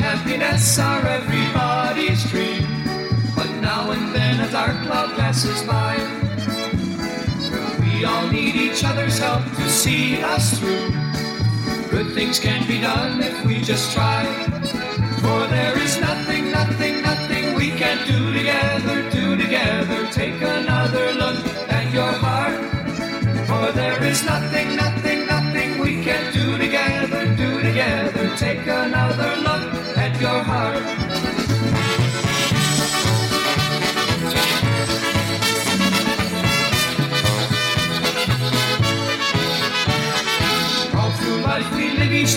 Happiness 0.00 0.78
are 0.78 1.06
everybody's 1.06 2.24
dream. 2.30 2.64
But 3.36 3.50
now 3.60 3.90
and 3.90 4.14
then 4.14 4.40
a 4.40 4.50
dark 4.50 4.80
cloud 4.86 5.14
passes 5.16 5.62
by. 5.64 5.93
Each 8.74 8.82
other's 8.82 9.20
help 9.20 9.44
to 9.54 9.70
see 9.70 10.20
us 10.20 10.58
through. 10.58 10.90
Good 11.90 12.12
things 12.12 12.40
can 12.40 12.66
be 12.66 12.80
done 12.80 13.22
if 13.22 13.46
we 13.46 13.60
just 13.60 13.92
try. 13.92 14.24
For 15.22 15.46
there 15.46 15.78
is 15.78 16.00
nothing, 16.00 16.50
nothing, 16.50 17.00
nothing 17.00 17.54
we 17.54 17.70
can't 17.70 18.04
do 18.04 18.32
together, 18.32 19.08
do 19.10 19.36
together. 19.36 20.08
Take 20.10 20.42
another 20.42 21.12
look 21.12 21.38
at 21.70 21.94
your 21.94 22.10
heart. 22.24 22.58
For 23.46 23.70
there 23.70 24.02
is 24.02 24.24
nothing, 24.24 24.74
nothing, 24.74 25.24
nothing 25.28 25.78
we 25.78 26.02
can't 26.02 26.34
do 26.34 26.58
together, 26.58 27.32
do 27.36 27.62
together. 27.62 28.36
Take 28.36 28.66
another 28.66 29.36
look 29.36 29.72
at 29.96 30.20
your 30.20 30.42
heart. 30.42 31.03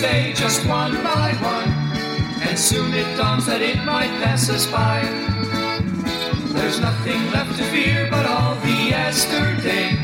Just 0.01 0.65
one 0.67 0.93
by 1.03 1.33
one. 1.41 1.69
And 2.47 2.57
soon 2.57 2.93
it 2.93 3.17
dawns 3.17 3.45
that 3.47 3.61
it 3.61 3.83
might 3.83 4.11
pass 4.21 4.49
us 4.49 4.65
by. 4.67 5.01
There's 6.53 6.79
nothing 6.79 7.31
left 7.31 7.57
to 7.57 7.63
fear 7.65 8.07
but 8.11 8.25
all 8.25 8.55
the 8.55 8.77
yesterdays. 8.93 9.97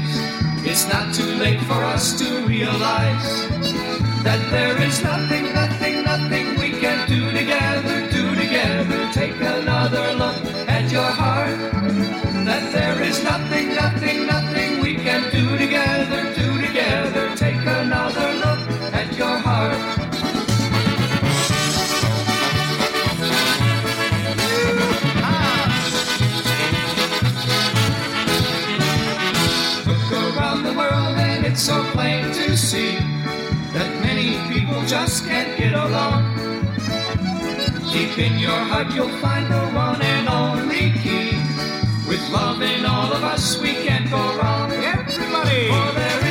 It's 0.65 0.87
not 0.87 1.13
too 1.13 1.31
late 1.35 1.61
for 1.61 1.81
us 1.93 2.17
to 2.19 2.25
realize 2.47 3.47
that 4.23 4.41
there 4.49 4.81
is 4.81 5.03
nothing, 5.03 5.53
nothing, 5.53 6.03
nothing 6.03 6.59
we 6.59 6.71
can 6.71 7.07
do 7.07 7.31
together, 7.31 8.09
do 8.09 8.35
together. 8.35 9.09
Take 9.13 9.35
another 9.35 10.13
look 10.13 10.39
at 10.67 10.91
your 10.91 11.11
heart. 11.21 11.59
That 12.45 12.71
there 12.73 13.01
is 13.01 13.23
nothing, 13.23 13.75
nothing, 13.75 14.25
nothing 14.25 14.32
Deep 37.93 38.17
in 38.17 38.39
your 38.39 38.49
heart 38.49 38.91
you'll 38.95 39.07
find 39.19 39.45
the 39.53 39.65
one 39.77 40.01
and 40.01 40.27
only 40.27 40.89
key. 41.03 41.37
With 42.09 42.27
love 42.31 42.59
in 42.63 42.87
all 42.87 43.13
of 43.13 43.23
us 43.23 43.59
we 43.61 43.73
can't 43.85 44.09
go 44.09 44.17
wrong. 44.17 44.71
Everybody! 44.71 46.22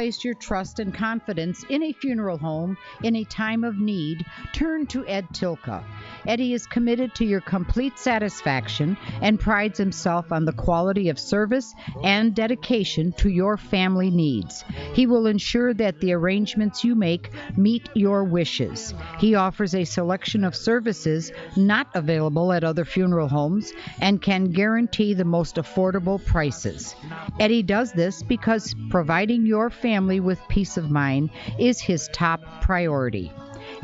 Place 0.00 0.24
your 0.24 0.32
trust 0.32 0.78
and 0.78 0.94
confidence 0.94 1.62
in 1.68 1.82
a 1.82 1.92
funeral 1.92 2.38
home 2.38 2.74
in 3.02 3.16
a 3.16 3.24
time 3.24 3.64
of 3.64 3.76
need, 3.76 4.24
turn 4.54 4.86
to 4.86 5.06
Ed 5.06 5.28
Tilka. 5.34 5.84
Eddie 6.26 6.52
is 6.52 6.66
committed 6.66 7.14
to 7.14 7.24
your 7.24 7.40
complete 7.40 7.98
satisfaction 7.98 8.96
and 9.22 9.40
prides 9.40 9.78
himself 9.78 10.32
on 10.32 10.44
the 10.44 10.52
quality 10.52 11.08
of 11.08 11.18
service 11.18 11.74
and 12.02 12.34
dedication 12.34 13.12
to 13.12 13.28
your 13.28 13.56
family 13.56 14.10
needs. 14.10 14.64
He 14.92 15.06
will 15.06 15.26
ensure 15.26 15.74
that 15.74 16.00
the 16.00 16.12
arrangements 16.12 16.84
you 16.84 16.94
make 16.94 17.30
meet 17.56 17.88
your 17.94 18.24
wishes. 18.24 18.94
He 19.18 19.34
offers 19.34 19.74
a 19.74 19.84
selection 19.84 20.44
of 20.44 20.54
services 20.54 21.32
not 21.56 21.88
available 21.94 22.52
at 22.52 22.64
other 22.64 22.84
funeral 22.84 23.28
homes 23.28 23.72
and 24.00 24.22
can 24.22 24.52
guarantee 24.52 25.14
the 25.14 25.24
most 25.24 25.56
affordable 25.56 26.24
prices. 26.24 26.94
Eddie 27.38 27.62
does 27.62 27.92
this 27.92 28.22
because 28.22 28.74
providing 28.90 29.46
your 29.46 29.70
family 29.70 30.20
with 30.20 30.40
peace 30.48 30.76
of 30.76 30.90
mind 30.90 31.30
is 31.58 31.80
his 31.80 32.08
top 32.12 32.40
priority. 32.62 33.32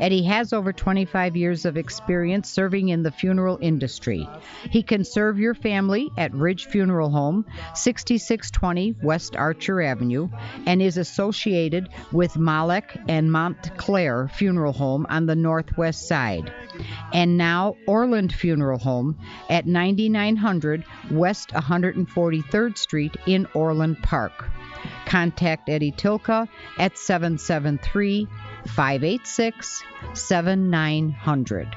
Eddie 0.00 0.24
has 0.24 0.52
over 0.52 0.72
25 0.72 1.36
years 1.36 1.64
of 1.64 1.76
experience 1.76 2.50
serving 2.50 2.88
in 2.88 3.02
the 3.02 3.10
funeral 3.10 3.58
industry. 3.60 4.28
He 4.70 4.82
can 4.82 5.04
serve 5.04 5.38
your 5.38 5.54
family 5.54 6.10
at 6.18 6.34
Ridge 6.34 6.66
Funeral 6.66 7.10
Home, 7.10 7.46
6620 7.74 8.96
West 9.02 9.36
Archer 9.36 9.80
Avenue, 9.80 10.28
and 10.66 10.82
is 10.82 10.98
associated 10.98 11.88
with 12.12 12.36
Malek 12.36 12.98
and 13.08 13.32
Montclair 13.32 14.28
Funeral 14.28 14.72
Home 14.74 15.06
on 15.08 15.26
the 15.26 15.36
northwest 15.36 16.06
side. 16.06 16.52
And 17.12 17.38
now 17.38 17.76
Orland 17.86 18.34
Funeral 18.34 18.78
Home 18.78 19.18
at 19.48 19.66
9900 19.66 20.84
West 21.10 21.50
143rd 21.50 22.76
Street 22.76 23.16
in 23.26 23.46
Orland 23.54 24.02
Park. 24.02 24.50
Contact 25.06 25.68
Eddie 25.68 25.92
Tilka 25.92 26.48
at 26.78 26.98
773 26.98 28.28
586 28.66 29.82
7900. 30.14 31.68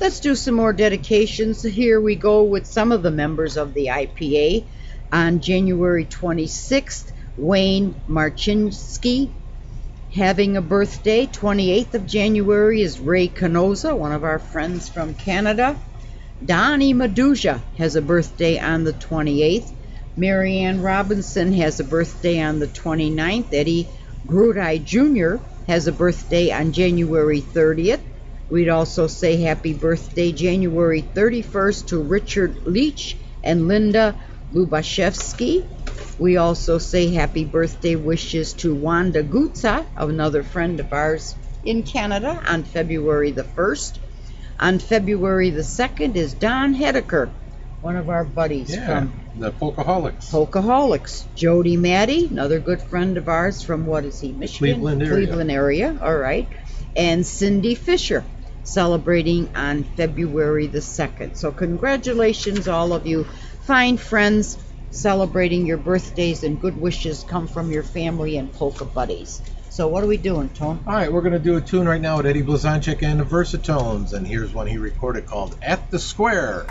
Let's 0.00 0.20
do 0.20 0.34
some 0.34 0.54
more 0.54 0.72
dedications. 0.72 1.62
Here 1.62 2.00
we 2.00 2.14
go 2.14 2.42
with 2.42 2.66
some 2.66 2.92
of 2.92 3.02
the 3.02 3.10
members 3.10 3.56
of 3.56 3.72
the 3.72 3.86
IPA. 3.86 4.66
On 5.10 5.40
January 5.40 6.04
26th, 6.04 7.10
Wayne 7.36 7.94
Marchinsky 8.08 9.32
having 10.14 10.56
a 10.56 10.60
birthday. 10.60 11.26
28th 11.26 11.94
of 11.94 12.06
January 12.06 12.82
is 12.82 13.00
Ray 13.00 13.28
Canoza, 13.28 13.96
one 13.96 14.12
of 14.12 14.24
our 14.24 14.38
friends 14.38 14.88
from 14.88 15.14
Canada. 15.14 15.80
Donnie 16.42 16.94
Maduja 16.94 17.60
has 17.78 17.96
a 17.96 18.02
birthday 18.02 18.58
on 18.58 18.84
the 18.84 18.92
28th. 18.92 19.70
Marianne 20.16 20.82
Robinson 20.82 21.52
has 21.52 21.80
a 21.80 21.84
birthday 21.84 22.40
on 22.40 22.58
the 22.58 22.66
29th. 22.66 23.52
Eddie 23.52 23.88
Grudai 24.26 24.84
Jr. 24.84 25.42
has 25.66 25.86
a 25.86 25.92
birthday 25.92 26.50
on 26.50 26.72
January 26.72 27.40
30th. 27.40 28.00
We'd 28.50 28.68
also 28.68 29.06
say 29.06 29.36
happy 29.36 29.74
birthday 29.74 30.32
January 30.32 31.02
31st 31.02 31.86
to 31.88 32.02
Richard 32.02 32.66
Leach 32.66 33.16
and 33.42 33.68
Linda 33.68 34.16
Lubashevsky. 34.52 35.64
We 36.18 36.36
also 36.36 36.78
say 36.78 37.14
happy 37.14 37.44
birthday 37.44 37.96
wishes 37.96 38.52
to 38.54 38.74
Wanda 38.74 39.22
Gutza, 39.22 39.86
another 39.96 40.42
friend 40.42 40.80
of 40.80 40.92
ours 40.92 41.36
in 41.64 41.84
Canada, 41.84 42.42
on 42.46 42.64
February 42.64 43.30
the 43.30 43.44
1st. 43.44 43.98
On 44.58 44.78
February 44.78 45.50
the 45.50 45.62
2nd 45.62 46.16
is 46.16 46.32
Don 46.34 46.74
Hedeker, 46.74 47.30
one 47.80 47.96
of 47.96 48.08
our 48.08 48.24
buddies 48.24 48.74
Yeah, 48.74 48.86
from 48.86 49.12
the 49.34 49.50
Polkaholics. 49.50 50.30
Polkaholics. 50.30 51.24
Jody 51.34 51.76
Maddie, 51.76 52.26
another 52.26 52.60
good 52.60 52.80
friend 52.80 53.16
of 53.16 53.28
ours 53.28 53.62
from 53.62 53.84
what 53.86 54.04
is 54.04 54.20
he, 54.20 54.32
Michigan? 54.32 54.76
Cleveland 54.76 55.02
area. 55.02 55.26
Cleveland 55.26 55.50
area, 55.50 55.98
all 56.00 56.16
right. 56.16 56.48
And 56.94 57.26
Cindy 57.26 57.74
Fisher, 57.74 58.24
celebrating 58.62 59.50
on 59.56 59.82
February 59.82 60.68
the 60.68 60.78
2nd. 60.78 61.36
So, 61.36 61.50
congratulations, 61.50 62.68
all 62.68 62.92
of 62.92 63.06
you 63.06 63.24
fine 63.64 63.96
friends 63.96 64.56
celebrating 64.90 65.66
your 65.66 65.76
birthdays 65.78 66.44
and 66.44 66.60
good 66.60 66.80
wishes 66.80 67.24
come 67.24 67.48
from 67.48 67.72
your 67.72 67.82
family 67.82 68.36
and 68.36 68.52
polka 68.52 68.84
buddies. 68.84 69.42
So, 69.74 69.88
what 69.88 70.04
are 70.04 70.06
we 70.06 70.18
doing, 70.18 70.50
Tone? 70.50 70.78
All 70.86 70.92
right, 70.92 71.12
we're 71.12 71.20
going 71.20 71.32
to 71.32 71.40
do 71.40 71.56
a 71.56 71.60
tune 71.60 71.88
right 71.88 72.00
now 72.00 72.18
with 72.18 72.26
Eddie 72.26 72.44
Blazonczyk 72.44 73.02
and 73.02 73.18
the 73.18 73.24
Versatones, 73.24 74.12
and 74.12 74.24
here's 74.24 74.54
one 74.54 74.68
he 74.68 74.78
recorded 74.78 75.26
called 75.26 75.58
At 75.60 75.90
the 75.90 75.98
Square. 75.98 76.66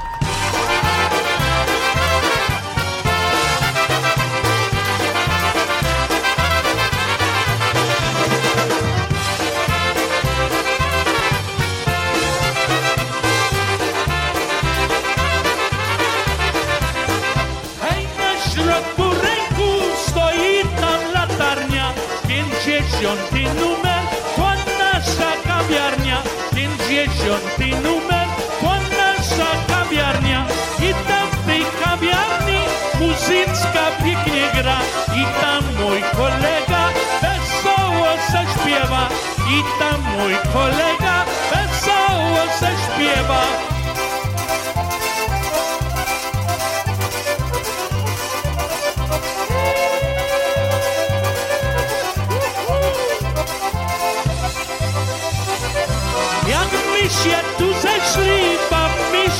Numer, 23.44 24.04
to 24.36 24.50
nasza 24.80 25.32
kawiarnia, 25.48 26.18
pięćdziesiąty 26.56 27.68
numer, 27.84 28.28
to 28.62 28.74
nasza 28.98 29.50
kawiarnia. 29.68 30.46
I 30.80 30.94
tam 31.08 31.28
w 31.32 31.46
tej 31.46 31.64
kawiarni 31.84 32.60
muzyczka 33.00 33.84
pięknie 34.04 34.46
gra, 34.56 34.80
i 35.16 35.24
tam 35.42 35.64
mój 35.80 36.02
kolega 36.02 36.84
wesoło 37.22 38.08
zaśpiewa, 38.32 39.10
i 39.50 39.64
tam 39.80 40.02
mój 40.18 40.34
kolega 40.54 41.26
wesoło 41.52 42.42
zaśpiewa. 42.60 43.73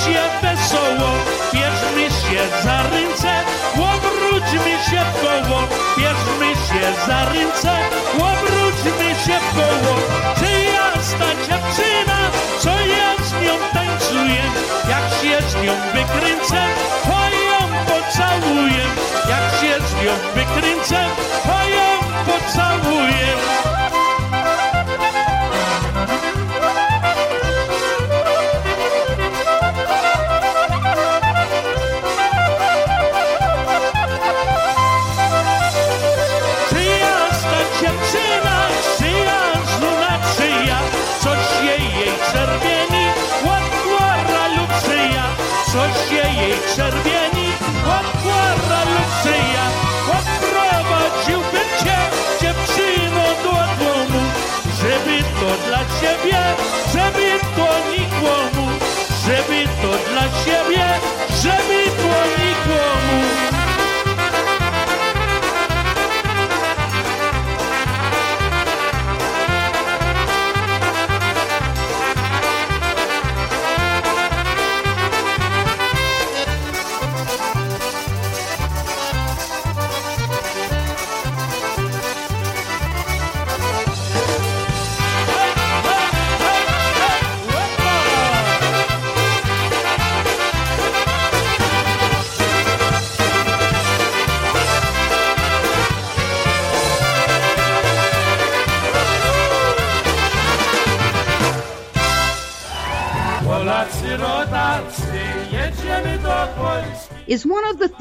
Się 0.04 0.22
wesoło. 0.42 1.10
Bierzmy 1.54 2.06
się 2.22 2.42
za 2.64 2.84
ręce, 2.84 3.32
obróćmy 3.76 4.74
się 4.90 5.02
w 5.10 5.22
koło. 5.22 5.60
Bierzmy 5.98 6.50
się 6.68 6.84
za 7.08 7.26
ręce, 7.26 7.72
obróćmy 8.18 9.10
się 9.26 9.40
w 9.40 9.56
koło. 9.56 9.94
Czyjaś 10.40 11.08
ta 11.20 11.30
dziewczyna, 11.46 12.20
co 12.60 12.70
ja 12.70 13.26
z 13.26 13.32
nią 13.44 13.56
tańcuję? 13.74 14.44
Jak 14.90 15.06
się 15.20 15.50
z 15.50 15.56
nią 15.56 15.74
wykręcę, 15.94 16.62
to 17.04 17.20
ją 17.50 17.60
pocałuję. 17.86 18.86
Jak 19.30 19.46
się 19.62 19.88
z 19.88 19.94
nią 20.06 20.14
wykręcę, 20.36 21.06
to 21.44 21.70
ją 21.70 21.88
pocałuję. 22.26 23.34
点 56.04 56.83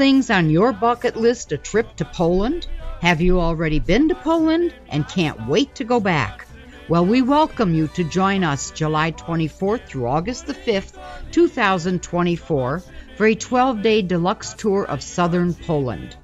things 0.03 0.31
on 0.31 0.51
your 0.51 0.73
bucket 0.73 1.15
list 1.15 1.53
a 1.53 1.57
trip 1.57 1.95
to 1.95 2.05
Poland? 2.05 2.67
Have 3.01 3.21
you 3.21 3.39
already 3.39 3.79
been 3.79 4.09
to 4.09 4.17
Poland 4.17 4.75
and 4.89 5.07
can't 5.07 5.47
wait 5.47 5.77
to 5.77 5.85
go 5.85 6.01
back? 6.01 6.45
Well, 6.89 7.07
we 7.07 7.23
welcome 7.23 7.73
you 7.73 7.87
to 7.95 8.03
join 8.03 8.43
us 8.43 8.73
July 8.73 9.13
24th 9.13 9.87
through 9.87 10.09
August 10.09 10.49
the 10.49 10.55
5th, 10.55 10.99
2024, 11.31 12.83
for 13.17 13.27
a 13.27 13.35
12 13.37 13.83
day 13.83 14.03
deluxe 14.03 14.55
tour 14.55 14.85
of 14.85 15.05
southern 15.05 15.55
Poland. 15.55 16.17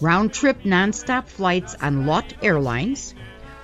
Round 0.00 0.32
trip 0.32 0.64
nonstop 0.64 1.28
flights 1.28 1.76
on 1.80 2.04
LOT 2.04 2.34
Airlines. 2.42 3.14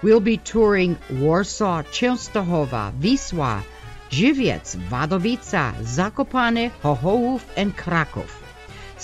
We'll 0.01 0.21
be 0.21 0.37
touring 0.37 0.97
Warsaw, 1.11 1.83
Częstochowa, 1.83 2.93
Wisła, 3.01 3.65
Żywiec, 4.11 4.77
Wadowica, 4.89 5.75
Zakopane, 5.83 6.71
Chochołów, 6.83 7.43
and 7.57 7.77
Kraków. 7.77 8.44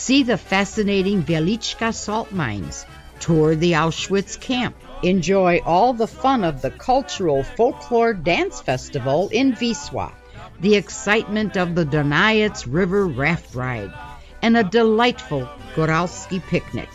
See 0.01 0.23
the 0.23 0.39
fascinating 0.39 1.25
Wieliczka 1.25 1.93
salt 1.93 2.33
mines. 2.33 2.87
Tour 3.19 3.55
the 3.55 3.73
Auschwitz 3.73 4.41
camp. 4.41 4.75
Enjoy 5.03 5.61
all 5.67 5.93
the 5.93 6.07
fun 6.07 6.43
of 6.43 6.63
the 6.63 6.71
cultural 6.71 7.43
folklore 7.43 8.15
dance 8.15 8.63
festival 8.63 9.29
in 9.29 9.53
Wisła, 9.53 10.11
the 10.59 10.77
excitement 10.77 11.59
of 11.59 11.75
the 11.75 11.85
Dunajec 11.85 12.65
River 12.67 13.07
raft 13.09 13.55
ride, 13.55 13.93
and 14.41 14.57
a 14.57 14.65
delightful 14.65 15.47
Goralski 15.75 16.41
picnic. 16.49 16.89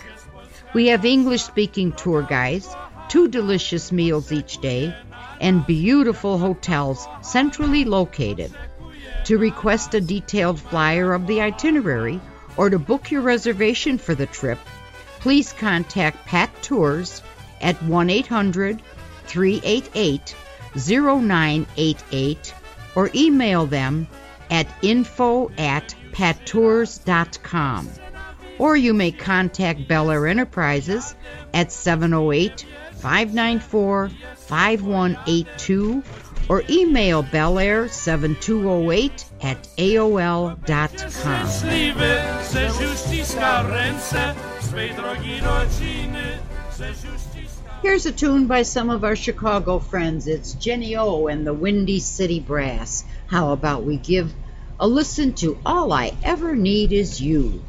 We 0.74 0.88
have 0.88 1.06
English 1.06 1.43
speaking 1.43 1.91
tour 1.91 2.24
guides, 2.24 2.76
two 3.08 3.28
delicious 3.28 3.91
meals 3.91 4.32
each 4.32 4.58
day, 4.62 4.95
and 5.39 5.64
beautiful 5.68 6.39
hotels 6.39 7.08
centrally 7.22 7.86
located. 7.86 8.51
To 9.26 9.38
request 9.38 9.93
a 9.93 10.01
detailed 10.01 10.60
flyer 10.60 11.14
of 11.14 11.28
the 11.28 11.41
itinerary 11.41 12.20
or 12.58 12.70
to 12.70 12.80
book 12.80 13.12
your 13.12 13.22
reservation 13.22 13.97
for 13.97 14.16
the 14.16 14.26
trip, 14.26 14.60
please 15.20 15.53
contact 15.53 16.26
Pat 16.26 16.49
Tours 16.62 17.22
at 17.62 17.82
1 17.84 18.10
800 18.10 18.82
388 19.26 20.36
0988 20.76 22.53
or 22.95 23.10
email 23.14 23.66
them 23.66 24.08
at 24.49 24.68
info 24.82 25.51
at 25.58 25.95
pattours.com. 26.12 27.89
Or 28.58 28.78
you 28.78 28.93
may 28.93 29.12
contact 29.12 29.88
Bel 29.88 30.12
Air 30.12 30.28
Enterprises 30.28 31.16
at 31.53 31.72
708 31.72 32.66
594 32.93 34.10
5182 34.36 36.01
or 36.49 36.63
email 36.69 37.23
belair7208 37.23 39.25
at 39.43 39.67
aol.com. 39.77 40.89
Szczęśliwy, 41.09 42.15
żeś 42.53 42.79
już 42.81 42.99
ściskał 42.99 43.67
ręce 43.69 44.33
swej 44.61 44.93
drogi 44.93 45.39
rodziny, 45.41 46.23
żeś 46.79 46.89
już 46.89 47.21
ściskał... 47.21 47.65
Here's 47.83 48.05
a 48.05 48.11
tune 48.11 48.47
by 48.47 48.65
some 48.65 48.89
of 48.89 49.03
our 49.03 49.15
Chicago 49.15 49.79
friends. 49.79 50.27
It's 50.27 50.55
Jenny 50.65 50.95
O 50.95 51.27
and 51.27 51.45
the 51.45 51.53
Windy 51.53 51.99
City 51.99 52.41
Brass. 52.41 53.05
How 53.27 53.51
about 53.51 53.85
we 53.85 53.97
give 53.97 54.33
a 54.79 54.87
listen 54.87 55.33
to 55.33 55.57
All 55.65 55.93
I 55.93 56.11
Ever 56.23 56.55
Need 56.55 56.91
Is 56.91 57.21
You? 57.21 57.61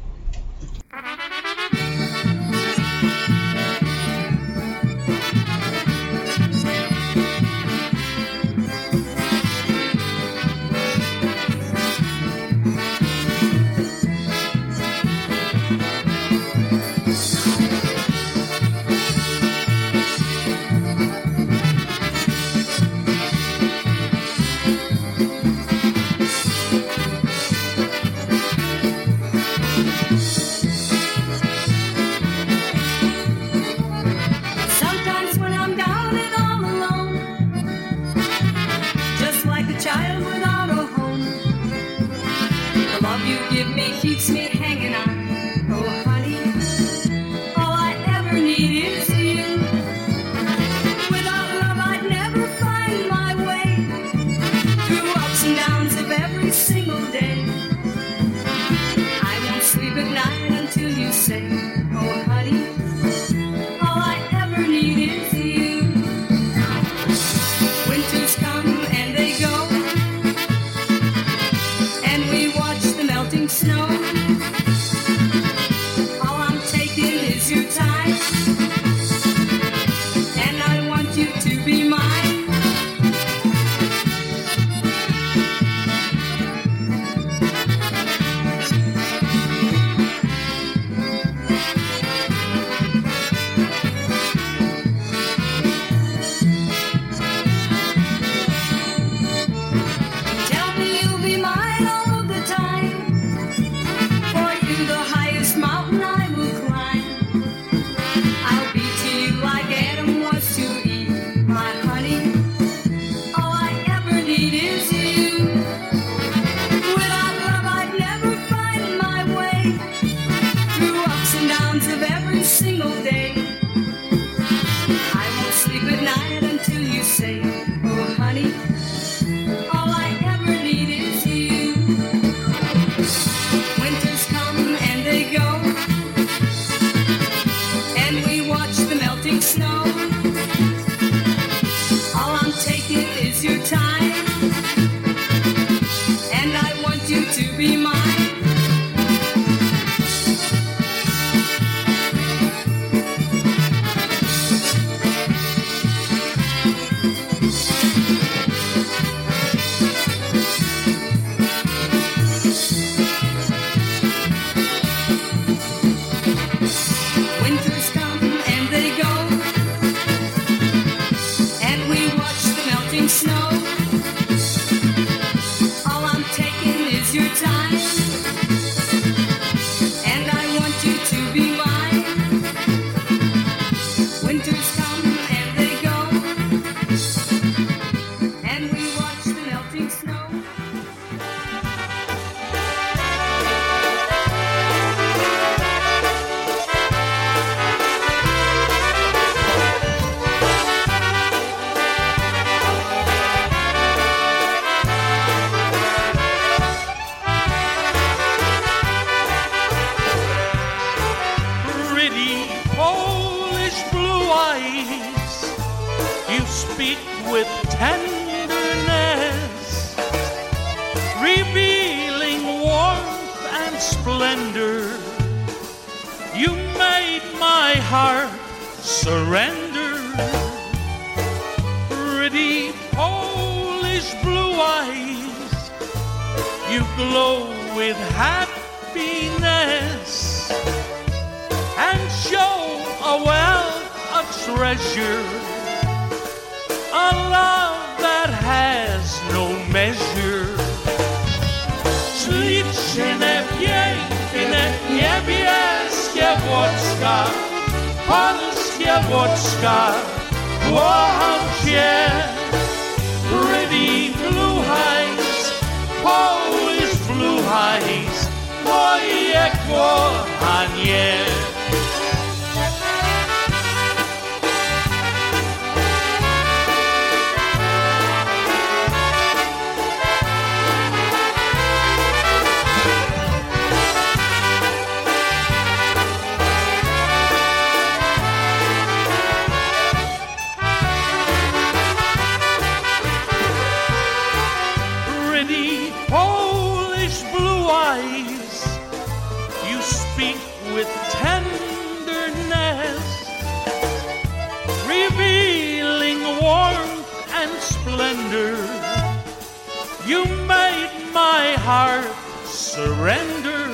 Heart 311.67 312.07
surrender. 312.45 313.67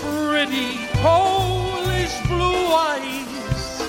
Pretty 0.00 0.80
Polish 1.04 2.16
blue 2.26 2.64
eyes, 2.72 3.84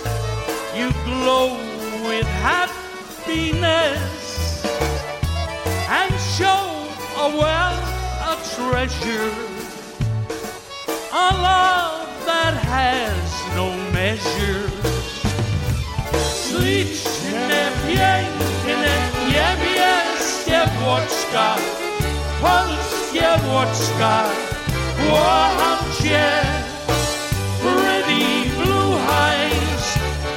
you 0.75 0.91
glow 1.07 1.55
with 2.03 2.27
happiness 2.43 4.11
and 5.87 6.11
show 6.35 6.63
a 7.23 7.27
wealth 7.41 7.87
of 8.27 8.37
treasure, 8.55 9.31
a 11.13 11.29
love 11.49 12.11
that 12.27 12.55
has 12.75 13.23
no 13.55 13.67
measure. 13.95 14.67
Śliczne, 16.43 17.61
piękne, 17.87 18.93
niebieskie 19.27 20.59
włoczka, 20.79 21.55
polskie 22.45 23.27
włoczka, 23.43 24.23
kocham 24.97 25.79
cię. 26.01 26.25
Pretty 27.61 28.49
blue 28.57 28.97
eyes, 29.25 29.85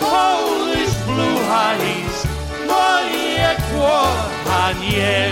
Polish 0.00 0.94
blue 1.06 1.40
eyes, 1.68 2.16
moje 2.66 3.56
kochanie. 3.72 5.30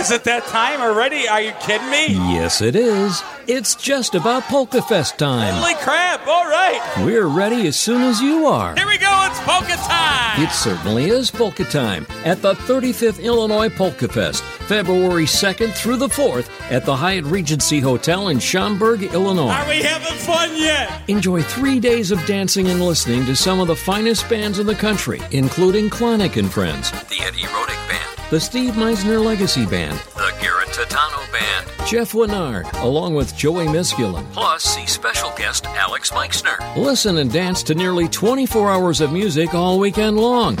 Is 0.00 0.10
it 0.10 0.24
that 0.24 0.46
time 0.46 0.80
already? 0.80 1.28
Are 1.28 1.42
you 1.42 1.52
kidding 1.60 1.90
me? 1.90 2.06
Yes, 2.32 2.62
it 2.62 2.74
is. 2.74 3.22
It's 3.46 3.74
just 3.74 4.14
about 4.14 4.42
Polka 4.44 4.80
Fest 4.80 5.18
time. 5.18 5.54
Holy 5.54 5.74
crap! 5.74 6.26
All 6.26 6.46
right. 6.46 6.80
We're 7.04 7.26
ready 7.26 7.66
as 7.66 7.78
soon 7.78 8.00
as 8.00 8.18
you 8.18 8.46
are. 8.46 8.74
Here 8.76 8.86
we 8.86 8.96
go. 8.96 9.10
It's 9.26 9.38
polka 9.40 9.76
time. 9.76 10.40
It 10.42 10.50
certainly 10.52 11.10
is 11.10 11.30
polka 11.30 11.64
time 11.64 12.06
at 12.24 12.40
the 12.40 12.54
35th 12.54 13.22
Illinois 13.22 13.68
Polka 13.68 14.08
Fest, 14.08 14.42
February 14.42 15.26
2nd 15.26 15.74
through 15.74 15.98
the 15.98 16.08
4th 16.08 16.48
at 16.70 16.86
the 16.86 16.96
Hyatt 16.96 17.26
Regency 17.26 17.80
Hotel 17.80 18.28
in 18.28 18.38
Schaumburg, 18.38 19.02
Illinois. 19.02 19.50
Are 19.50 19.68
we 19.68 19.82
having 19.82 20.16
fun 20.16 20.56
yet? 20.56 21.02
Enjoy 21.08 21.42
three 21.42 21.78
days 21.78 22.10
of 22.10 22.24
dancing 22.24 22.68
and 22.68 22.80
listening 22.80 23.26
to 23.26 23.36
some 23.36 23.60
of 23.60 23.68
the 23.68 23.76
finest 23.76 24.26
bands 24.30 24.58
in 24.58 24.66
the 24.66 24.74
country, 24.74 25.20
including 25.30 25.90
Klonick 25.90 26.38
and 26.38 26.50
Friends, 26.50 26.90
The 26.90 27.20
Eddie 27.20 27.40
Rodick 27.40 27.88
Band. 27.88 28.19
The 28.30 28.38
Steve 28.38 28.74
Meisner 28.74 29.22
Legacy 29.24 29.66
Band, 29.66 29.98
The 30.14 30.32
Garrett 30.40 30.68
Titano 30.68 31.32
Band. 31.32 31.88
Jeff 31.88 32.12
Winard, 32.12 32.72
along 32.80 33.14
with 33.14 33.36
Joey 33.36 33.66
Misculin. 33.66 34.24
Plus, 34.32 34.62
see 34.62 34.86
special 34.86 35.32
guest 35.36 35.66
Alex 35.66 36.12
Meixner. 36.14 36.56
Listen 36.76 37.18
and 37.18 37.32
dance 37.32 37.64
to 37.64 37.74
nearly 37.74 38.08
24 38.08 38.70
hours 38.70 39.00
of 39.00 39.12
music 39.12 39.52
all 39.52 39.80
weekend 39.80 40.16
long. 40.16 40.56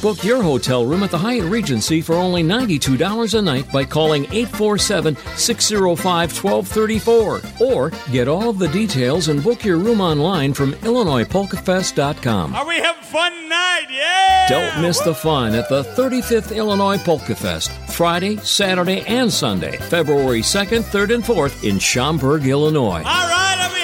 Book 0.00 0.22
your 0.22 0.42
hotel 0.44 0.86
room 0.86 1.02
at 1.02 1.10
the 1.10 1.18
Hyatt 1.18 1.44
Regency 1.46 2.00
for 2.00 2.14
only 2.14 2.44
$92 2.44 3.36
a 3.36 3.42
night 3.42 3.70
by 3.72 3.84
calling 3.84 4.24
847 4.26 5.16
605 5.36 6.44
1234. 6.44 7.40
Or 7.60 7.90
get 8.12 8.28
all 8.28 8.48
of 8.48 8.60
the 8.60 8.68
details 8.68 9.26
and 9.26 9.42
book 9.42 9.64
your 9.64 9.76
room 9.76 10.00
online 10.00 10.54
from 10.54 10.72
IllinoisPolkaFest.com. 10.74 12.54
Are 12.54 12.66
we 12.66 12.76
having 12.76 13.02
fun 13.02 13.32
tonight? 13.32 13.86
Yeah. 13.90 14.46
Don't 14.48 14.82
miss 14.82 15.00
the 15.00 15.14
fun 15.14 15.54
at 15.54 15.68
the 15.68 15.82
35th 15.82 16.54
Illinois 16.54 16.98
Polka 16.98 17.34
Fest, 17.34 17.72
Friday, 17.90 18.36
Saturday, 18.36 19.00
and 19.06 19.32
Sunday, 19.32 19.78
February 19.78 20.42
2nd, 20.42 20.82
3rd, 20.82 21.14
and 21.16 21.24
4th 21.24 21.68
in 21.68 21.80
Schaumburg, 21.80 22.46
Illinois. 22.46 23.02
All 23.04 23.28
right. 23.28 23.58
Are 23.60 23.77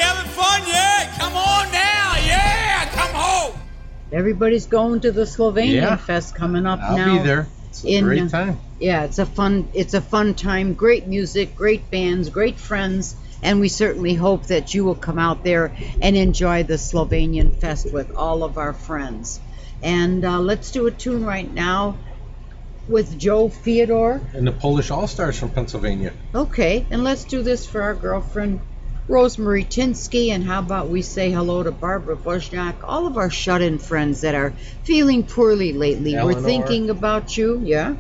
Everybody's 4.15 4.67
going 4.67 5.01
to 5.01 5.11
the 5.11 5.23
Slovenian 5.23 5.75
Yeah. 5.75 5.97
Fest 5.97 6.37
coming 6.37 6.67
up 6.67 6.79
I'll 6.81 6.97
now. 6.97 7.19
be 7.19 7.25
there. 7.25 7.49
It's 7.69 7.83
a 7.83 7.89
in, 7.89 8.05
great 8.05 8.23
uh, 8.23 8.29
time. 8.29 8.61
Yeah, 8.79 9.03
it's 9.05 9.19
a 9.19 9.27
fun 9.27 9.69
it's 9.75 9.95
a 9.95 10.01
fun 10.01 10.35
time. 10.35 10.75
Great 10.75 11.09
music, 11.09 11.57
great 11.57 11.91
bands, 11.91 12.31
great 12.31 12.57
friends, 12.57 13.17
and 13.43 13.59
we 13.59 13.69
certainly 13.69 14.15
hope 14.15 14.47
that 14.47 14.73
you 14.73 14.85
will 14.85 14.95
come 14.95 15.19
out 15.19 15.43
there 15.43 15.75
and 16.01 16.17
enjoy 16.17 16.62
the 16.62 16.75
Slovenian 16.79 17.57
Fest 17.57 17.93
with 17.93 18.15
all 18.15 18.45
of 18.45 18.57
our 18.57 18.73
friends. 18.73 19.41
And 19.83 20.25
uh, 20.25 20.39
let's 20.39 20.71
do 20.71 20.87
a 20.87 20.93
tune 20.93 21.25
right 21.25 21.53
now 21.53 21.99
with 22.87 23.19
Joe 23.19 23.49
Theodore. 23.49 24.21
And 24.33 24.47
the 24.47 24.53
Polish 24.53 24.93
All 24.93 25.09
Stars 25.09 25.39
from 25.39 25.51
Pennsylvania. 25.51 26.12
Okay, 26.33 26.87
and 26.91 27.03
let's 27.03 27.25
do 27.25 27.43
this 27.43 27.67
for 27.67 27.83
our 27.83 27.95
girlfriend 27.95 28.61
Rosemary 29.07 29.64
Tinsky, 29.64 30.30
and 30.30 30.42
how 30.42 30.61
about 30.61 30.88
we 30.88 31.02
say 31.02 31.30
hello 31.30 31.62
to 31.62 31.70
Barbara 31.70 32.16
Bosniak, 32.16 32.76
all 32.84 33.07
of 33.07 33.18
our 33.18 33.28
shut-in 33.28 33.78
friends 33.78 34.22
that 34.22 34.34
are 34.34 34.55
feeling 34.82 35.24
poorly 35.24 35.74
lately. 35.74 36.14
Eleanor. 36.14 36.40
We're 36.40 36.46
thinking 36.46 36.88
about 36.88 37.36
you, 37.36 37.61
yeah. 37.62 37.96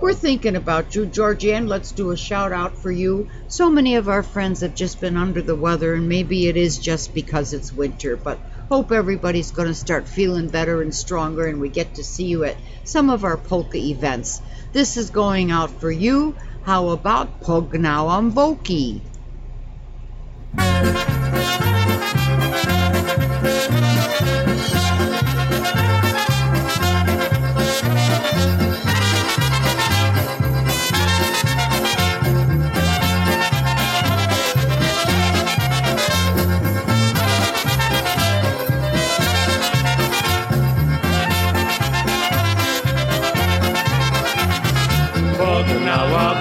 We're 0.00 0.14
thinking 0.14 0.56
about 0.56 0.96
you, 0.96 1.06
Georgianne. 1.06 1.68
Let's 1.68 1.92
do 1.92 2.10
a 2.10 2.16
shout 2.16 2.50
out 2.50 2.76
for 2.76 2.90
you. 2.90 3.28
So 3.46 3.70
many 3.70 3.94
of 3.94 4.08
our 4.08 4.24
friends 4.24 4.62
have 4.62 4.74
just 4.74 5.00
been 5.00 5.16
under 5.16 5.42
the 5.42 5.54
weather, 5.54 5.94
and 5.94 6.08
maybe 6.08 6.48
it 6.48 6.56
is 6.56 6.80
just 6.80 7.14
because 7.14 7.52
it's 7.52 7.72
winter, 7.72 8.16
but 8.16 8.40
hope 8.68 8.90
everybody's 8.90 9.52
going 9.52 9.68
to 9.68 9.74
start 9.74 10.08
feeling 10.08 10.48
better 10.48 10.82
and 10.82 10.92
stronger, 10.92 11.46
and 11.46 11.60
we 11.60 11.68
get 11.68 11.94
to 11.94 12.02
see 12.02 12.24
you 12.24 12.42
at 12.42 12.56
some 12.82 13.10
of 13.10 13.22
our 13.22 13.36
polka 13.36 13.78
events. 13.78 14.42
This 14.72 14.96
is 14.96 15.10
going 15.10 15.52
out 15.52 15.70
for 15.70 15.90
you. 15.90 16.34
How 16.64 16.88
about 16.88 17.40
Pognałam 17.42 18.32
Thank 20.54 20.96
you. 24.46 24.51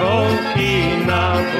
Woki? 0.01 0.81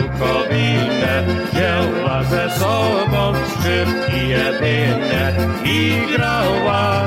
Bukowinę 0.02 1.24
wzięła 1.52 2.24
ze 2.24 2.50
sobą 2.50 3.34
skrzypki 3.50 4.28
jedyne 4.30 5.34
i 5.66 6.02
grała, 6.14 7.02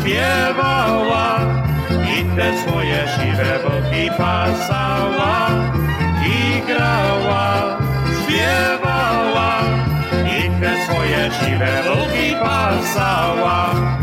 śpiewała 0.00 1.38
i 2.18 2.36
te 2.36 2.58
swoje 2.58 3.08
siwe 3.08 3.58
boki 3.64 4.10
pasała 4.18 5.48
i 6.26 6.62
grała, 6.66 7.78
śpiewała 8.22 9.60
i 10.24 10.60
te 10.60 10.84
swoje 10.84 11.30
siwe 11.40 11.82
boki 11.86 12.34
pasała. 12.34 13.99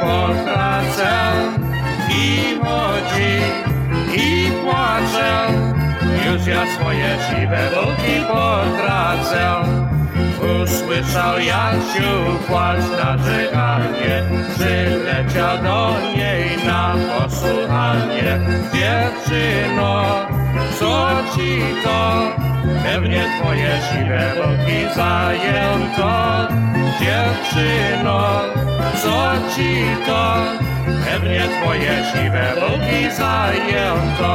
Potracę. 0.00 1.10
I 2.10 2.58
chodzi, 2.64 3.32
i 4.16 4.50
płacze, 4.62 5.46
już 6.26 6.46
ja 6.46 6.66
swoje 6.66 7.16
siwe 7.28 7.70
boki 7.74 8.20
potracę. 8.28 9.50
Usłyszał 10.62 11.40
Jasiu 11.40 12.38
płacz 12.46 12.84
narzekanie, 13.04 14.22
przyleciał 14.54 15.58
do 15.62 15.94
niej 16.16 16.66
na 16.66 16.94
posłuchanie. 17.18 18.40
Dziewczyno, 18.72 20.04
co 20.80 21.08
ci 21.36 21.60
to? 21.84 22.00
Pewnie 22.84 23.22
twoje 23.36 23.72
siwe 23.86 24.22
boki 24.36 24.78
zajęto. 24.96 26.12
Dziewczyno, 27.00 28.20
co 29.02 29.16
ci 29.52 29.72
to? 30.06 30.24
Pewnie 31.04 31.42
twoje 31.54 31.94
siwe 32.12 32.46
boki 32.60 33.00
zajęto. 33.16 34.32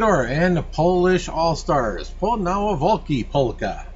And 0.00 0.56
the 0.56 0.62
Polish 0.62 1.28
All 1.28 1.54
Stars. 1.54 2.10
Podnawa 2.18 2.78
Volki 2.78 3.28
Polka. 3.28 3.86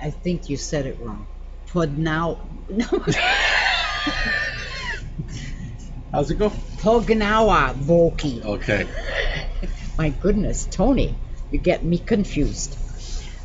I 0.00 0.10
think 0.10 0.48
you 0.48 0.56
said 0.56 0.86
it 0.86 1.00
wrong. 1.00 1.26
Podnow. 1.70 2.38
No. 2.70 2.84
How's 6.12 6.30
it 6.30 6.38
go? 6.38 6.50
Pognawa 6.50 7.74
Volki. 7.74 8.44
Okay. 8.44 8.86
My 9.98 10.10
goodness, 10.10 10.68
Tony, 10.70 11.16
you 11.50 11.58
get 11.58 11.82
me 11.82 11.98
confused. 11.98 12.78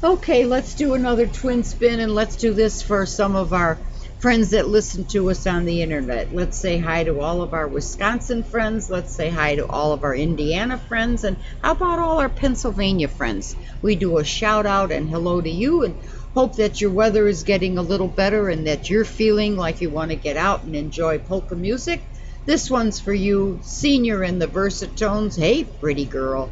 Okay, 0.03 0.45
let's 0.45 0.75
do 0.75 0.93
another 0.93 1.25
twin 1.25 1.63
spin 1.63 1.99
and 1.99 2.13
let's 2.13 2.35
do 2.35 2.53
this 2.53 2.83
for 2.83 3.05
some 3.07 3.35
of 3.35 3.53
our 3.53 3.79
friends 4.23 4.51
that 4.51 4.69
listen 4.69 5.03
to 5.03 5.29
us 5.29 5.45
on 5.45 5.65
the 5.65 5.81
internet. 5.81 6.33
Let's 6.33 6.57
say 6.57 6.77
hi 6.77 7.03
to 7.03 7.19
all 7.19 7.41
of 7.41 7.53
our 7.53 7.67
Wisconsin 7.67 8.41
friends. 8.41 8.89
Let's 8.89 9.13
say 9.13 9.29
hi 9.29 9.55
to 9.55 9.67
all 9.67 9.91
of 9.91 10.05
our 10.05 10.15
Indiana 10.15 10.77
friends. 10.77 11.25
And 11.25 11.35
how 11.61 11.73
about 11.73 11.99
all 11.99 12.21
our 12.21 12.29
Pennsylvania 12.29 13.09
friends? 13.09 13.53
We 13.81 13.97
do 13.97 14.19
a 14.19 14.23
shout 14.23 14.65
out 14.65 14.93
and 14.93 15.09
hello 15.09 15.41
to 15.41 15.49
you 15.49 15.83
and 15.83 15.97
hope 16.33 16.55
that 16.55 16.79
your 16.79 16.91
weather 16.91 17.27
is 17.27 17.43
getting 17.43 17.77
a 17.77 17.81
little 17.81 18.07
better 18.07 18.47
and 18.47 18.65
that 18.65 18.89
you're 18.89 19.03
feeling 19.03 19.57
like 19.57 19.81
you 19.81 19.89
want 19.89 20.11
to 20.11 20.15
get 20.15 20.37
out 20.37 20.63
and 20.63 20.73
enjoy 20.73 21.19
polka 21.19 21.57
music. 21.57 22.01
This 22.45 22.71
one's 22.71 23.01
for 23.01 23.13
you, 23.13 23.59
senior 23.61 24.23
in 24.23 24.39
the 24.39 24.47
Versatones. 24.47 25.37
Hey, 25.37 25.65
pretty 25.65 26.05
girl. 26.05 26.49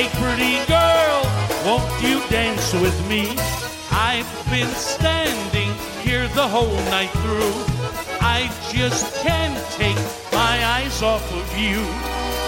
Hey, 0.00 0.08
pretty 0.16 0.56
girl, 0.64 1.20
won't 1.66 2.02
you 2.02 2.26
dance 2.30 2.72
with 2.72 2.96
me? 3.06 3.36
I've 3.90 4.32
been 4.48 4.72
standing 4.72 5.74
here 6.00 6.26
the 6.28 6.48
whole 6.48 6.74
night 6.88 7.10
through. 7.20 7.52
I 8.18 8.48
just 8.72 9.14
can't 9.16 9.60
take 9.72 10.00
my 10.32 10.56
eyes 10.64 11.02
off 11.02 11.30
of 11.34 11.48
you. 11.58 11.84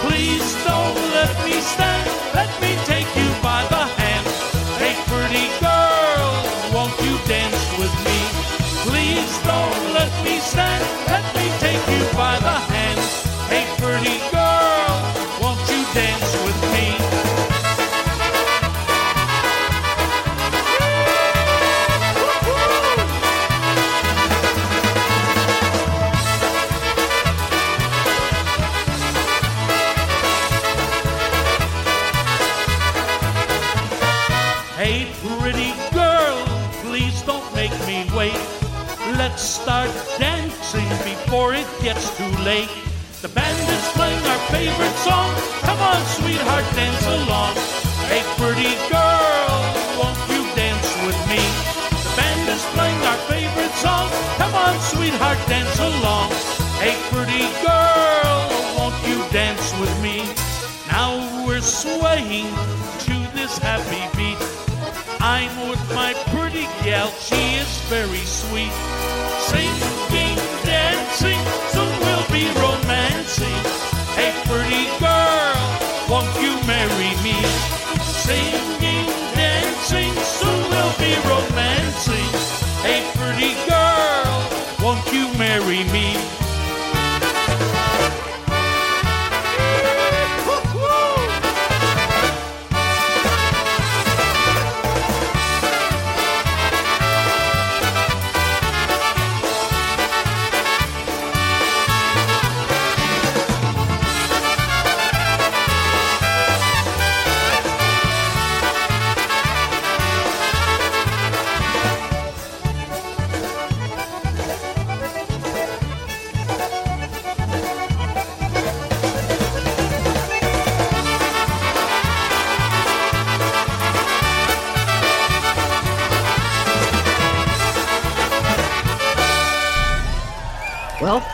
Please 0.01 0.65
don't 0.65 0.97
let 1.13 1.29
me 1.45 1.61
stand. 1.61 2.09
Let 2.33 2.49
me 2.59 2.73
take 2.89 3.05
you 3.15 3.32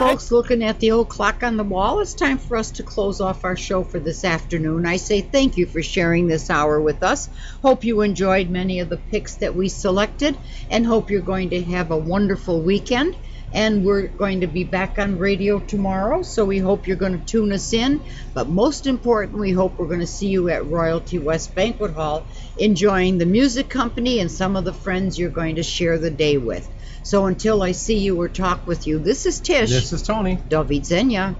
folks, 0.09 0.31
looking 0.31 0.63
at 0.63 0.79
the 0.79 0.89
old 0.89 1.07
clock 1.07 1.43
on 1.43 1.55
the 1.55 1.63
wall, 1.63 1.99
it's 1.99 2.15
time 2.15 2.39
for 2.39 2.57
us 2.57 2.71
to 2.71 2.81
close 2.81 3.21
off 3.21 3.45
our 3.45 3.55
show 3.55 3.83
for 3.83 3.99
this 3.99 4.25
afternoon. 4.25 4.87
I 4.87 4.97
say 4.97 5.21
thank 5.21 5.55
you 5.55 5.67
for 5.67 5.83
sharing 5.83 6.25
this 6.25 6.49
hour 6.49 6.81
with 6.81 7.03
us. 7.03 7.29
Hope 7.61 7.83
you 7.83 8.01
enjoyed 8.01 8.49
many 8.49 8.79
of 8.79 8.89
the 8.89 8.97
picks 8.97 9.35
that 9.35 9.53
we 9.53 9.69
selected 9.69 10.35
and 10.71 10.83
hope 10.83 11.11
you're 11.11 11.21
going 11.21 11.51
to 11.51 11.61
have 11.61 11.91
a 11.91 11.97
wonderful 11.97 12.59
weekend. 12.59 13.15
And 13.53 13.85
we're 13.85 14.07
going 14.07 14.41
to 14.41 14.47
be 14.47 14.63
back 14.63 14.97
on 14.97 15.19
radio 15.19 15.59
tomorrow, 15.59 16.23
so 16.23 16.43
we 16.43 16.57
hope 16.57 16.87
you're 16.87 16.97
going 16.97 17.19
to 17.19 17.25
tune 17.25 17.51
us 17.51 17.71
in. 17.73 18.01
But 18.33 18.47
most 18.47 18.87
important, 18.87 19.37
we 19.37 19.51
hope 19.51 19.77
we're 19.77 19.87
going 19.87 19.99
to 19.99 20.07
see 20.07 20.29
you 20.29 20.49
at 20.49 20.65
Royalty 20.65 21.19
West 21.19 21.53
Banquet 21.53 21.93
Hall 21.93 22.25
enjoying 22.57 23.19
the 23.19 23.27
music 23.27 23.69
company 23.69 24.19
and 24.19 24.31
some 24.31 24.55
of 24.55 24.65
the 24.65 24.73
friends 24.73 25.19
you're 25.19 25.29
going 25.29 25.57
to 25.57 25.63
share 25.63 25.99
the 25.99 26.09
day 26.09 26.39
with. 26.39 26.67
So 27.03 27.25
until 27.25 27.61
I 27.63 27.71
see 27.71 27.99
you 27.99 28.19
or 28.19 28.29
talk 28.29 28.67
with 28.67 28.87
you, 28.87 28.99
this 28.99 29.25
is 29.25 29.39
Tish. 29.39 29.69
This 29.69 29.93
is 29.93 30.03
Tony. 30.03 30.39
Do 30.49 30.57
widzenia. 30.57 31.35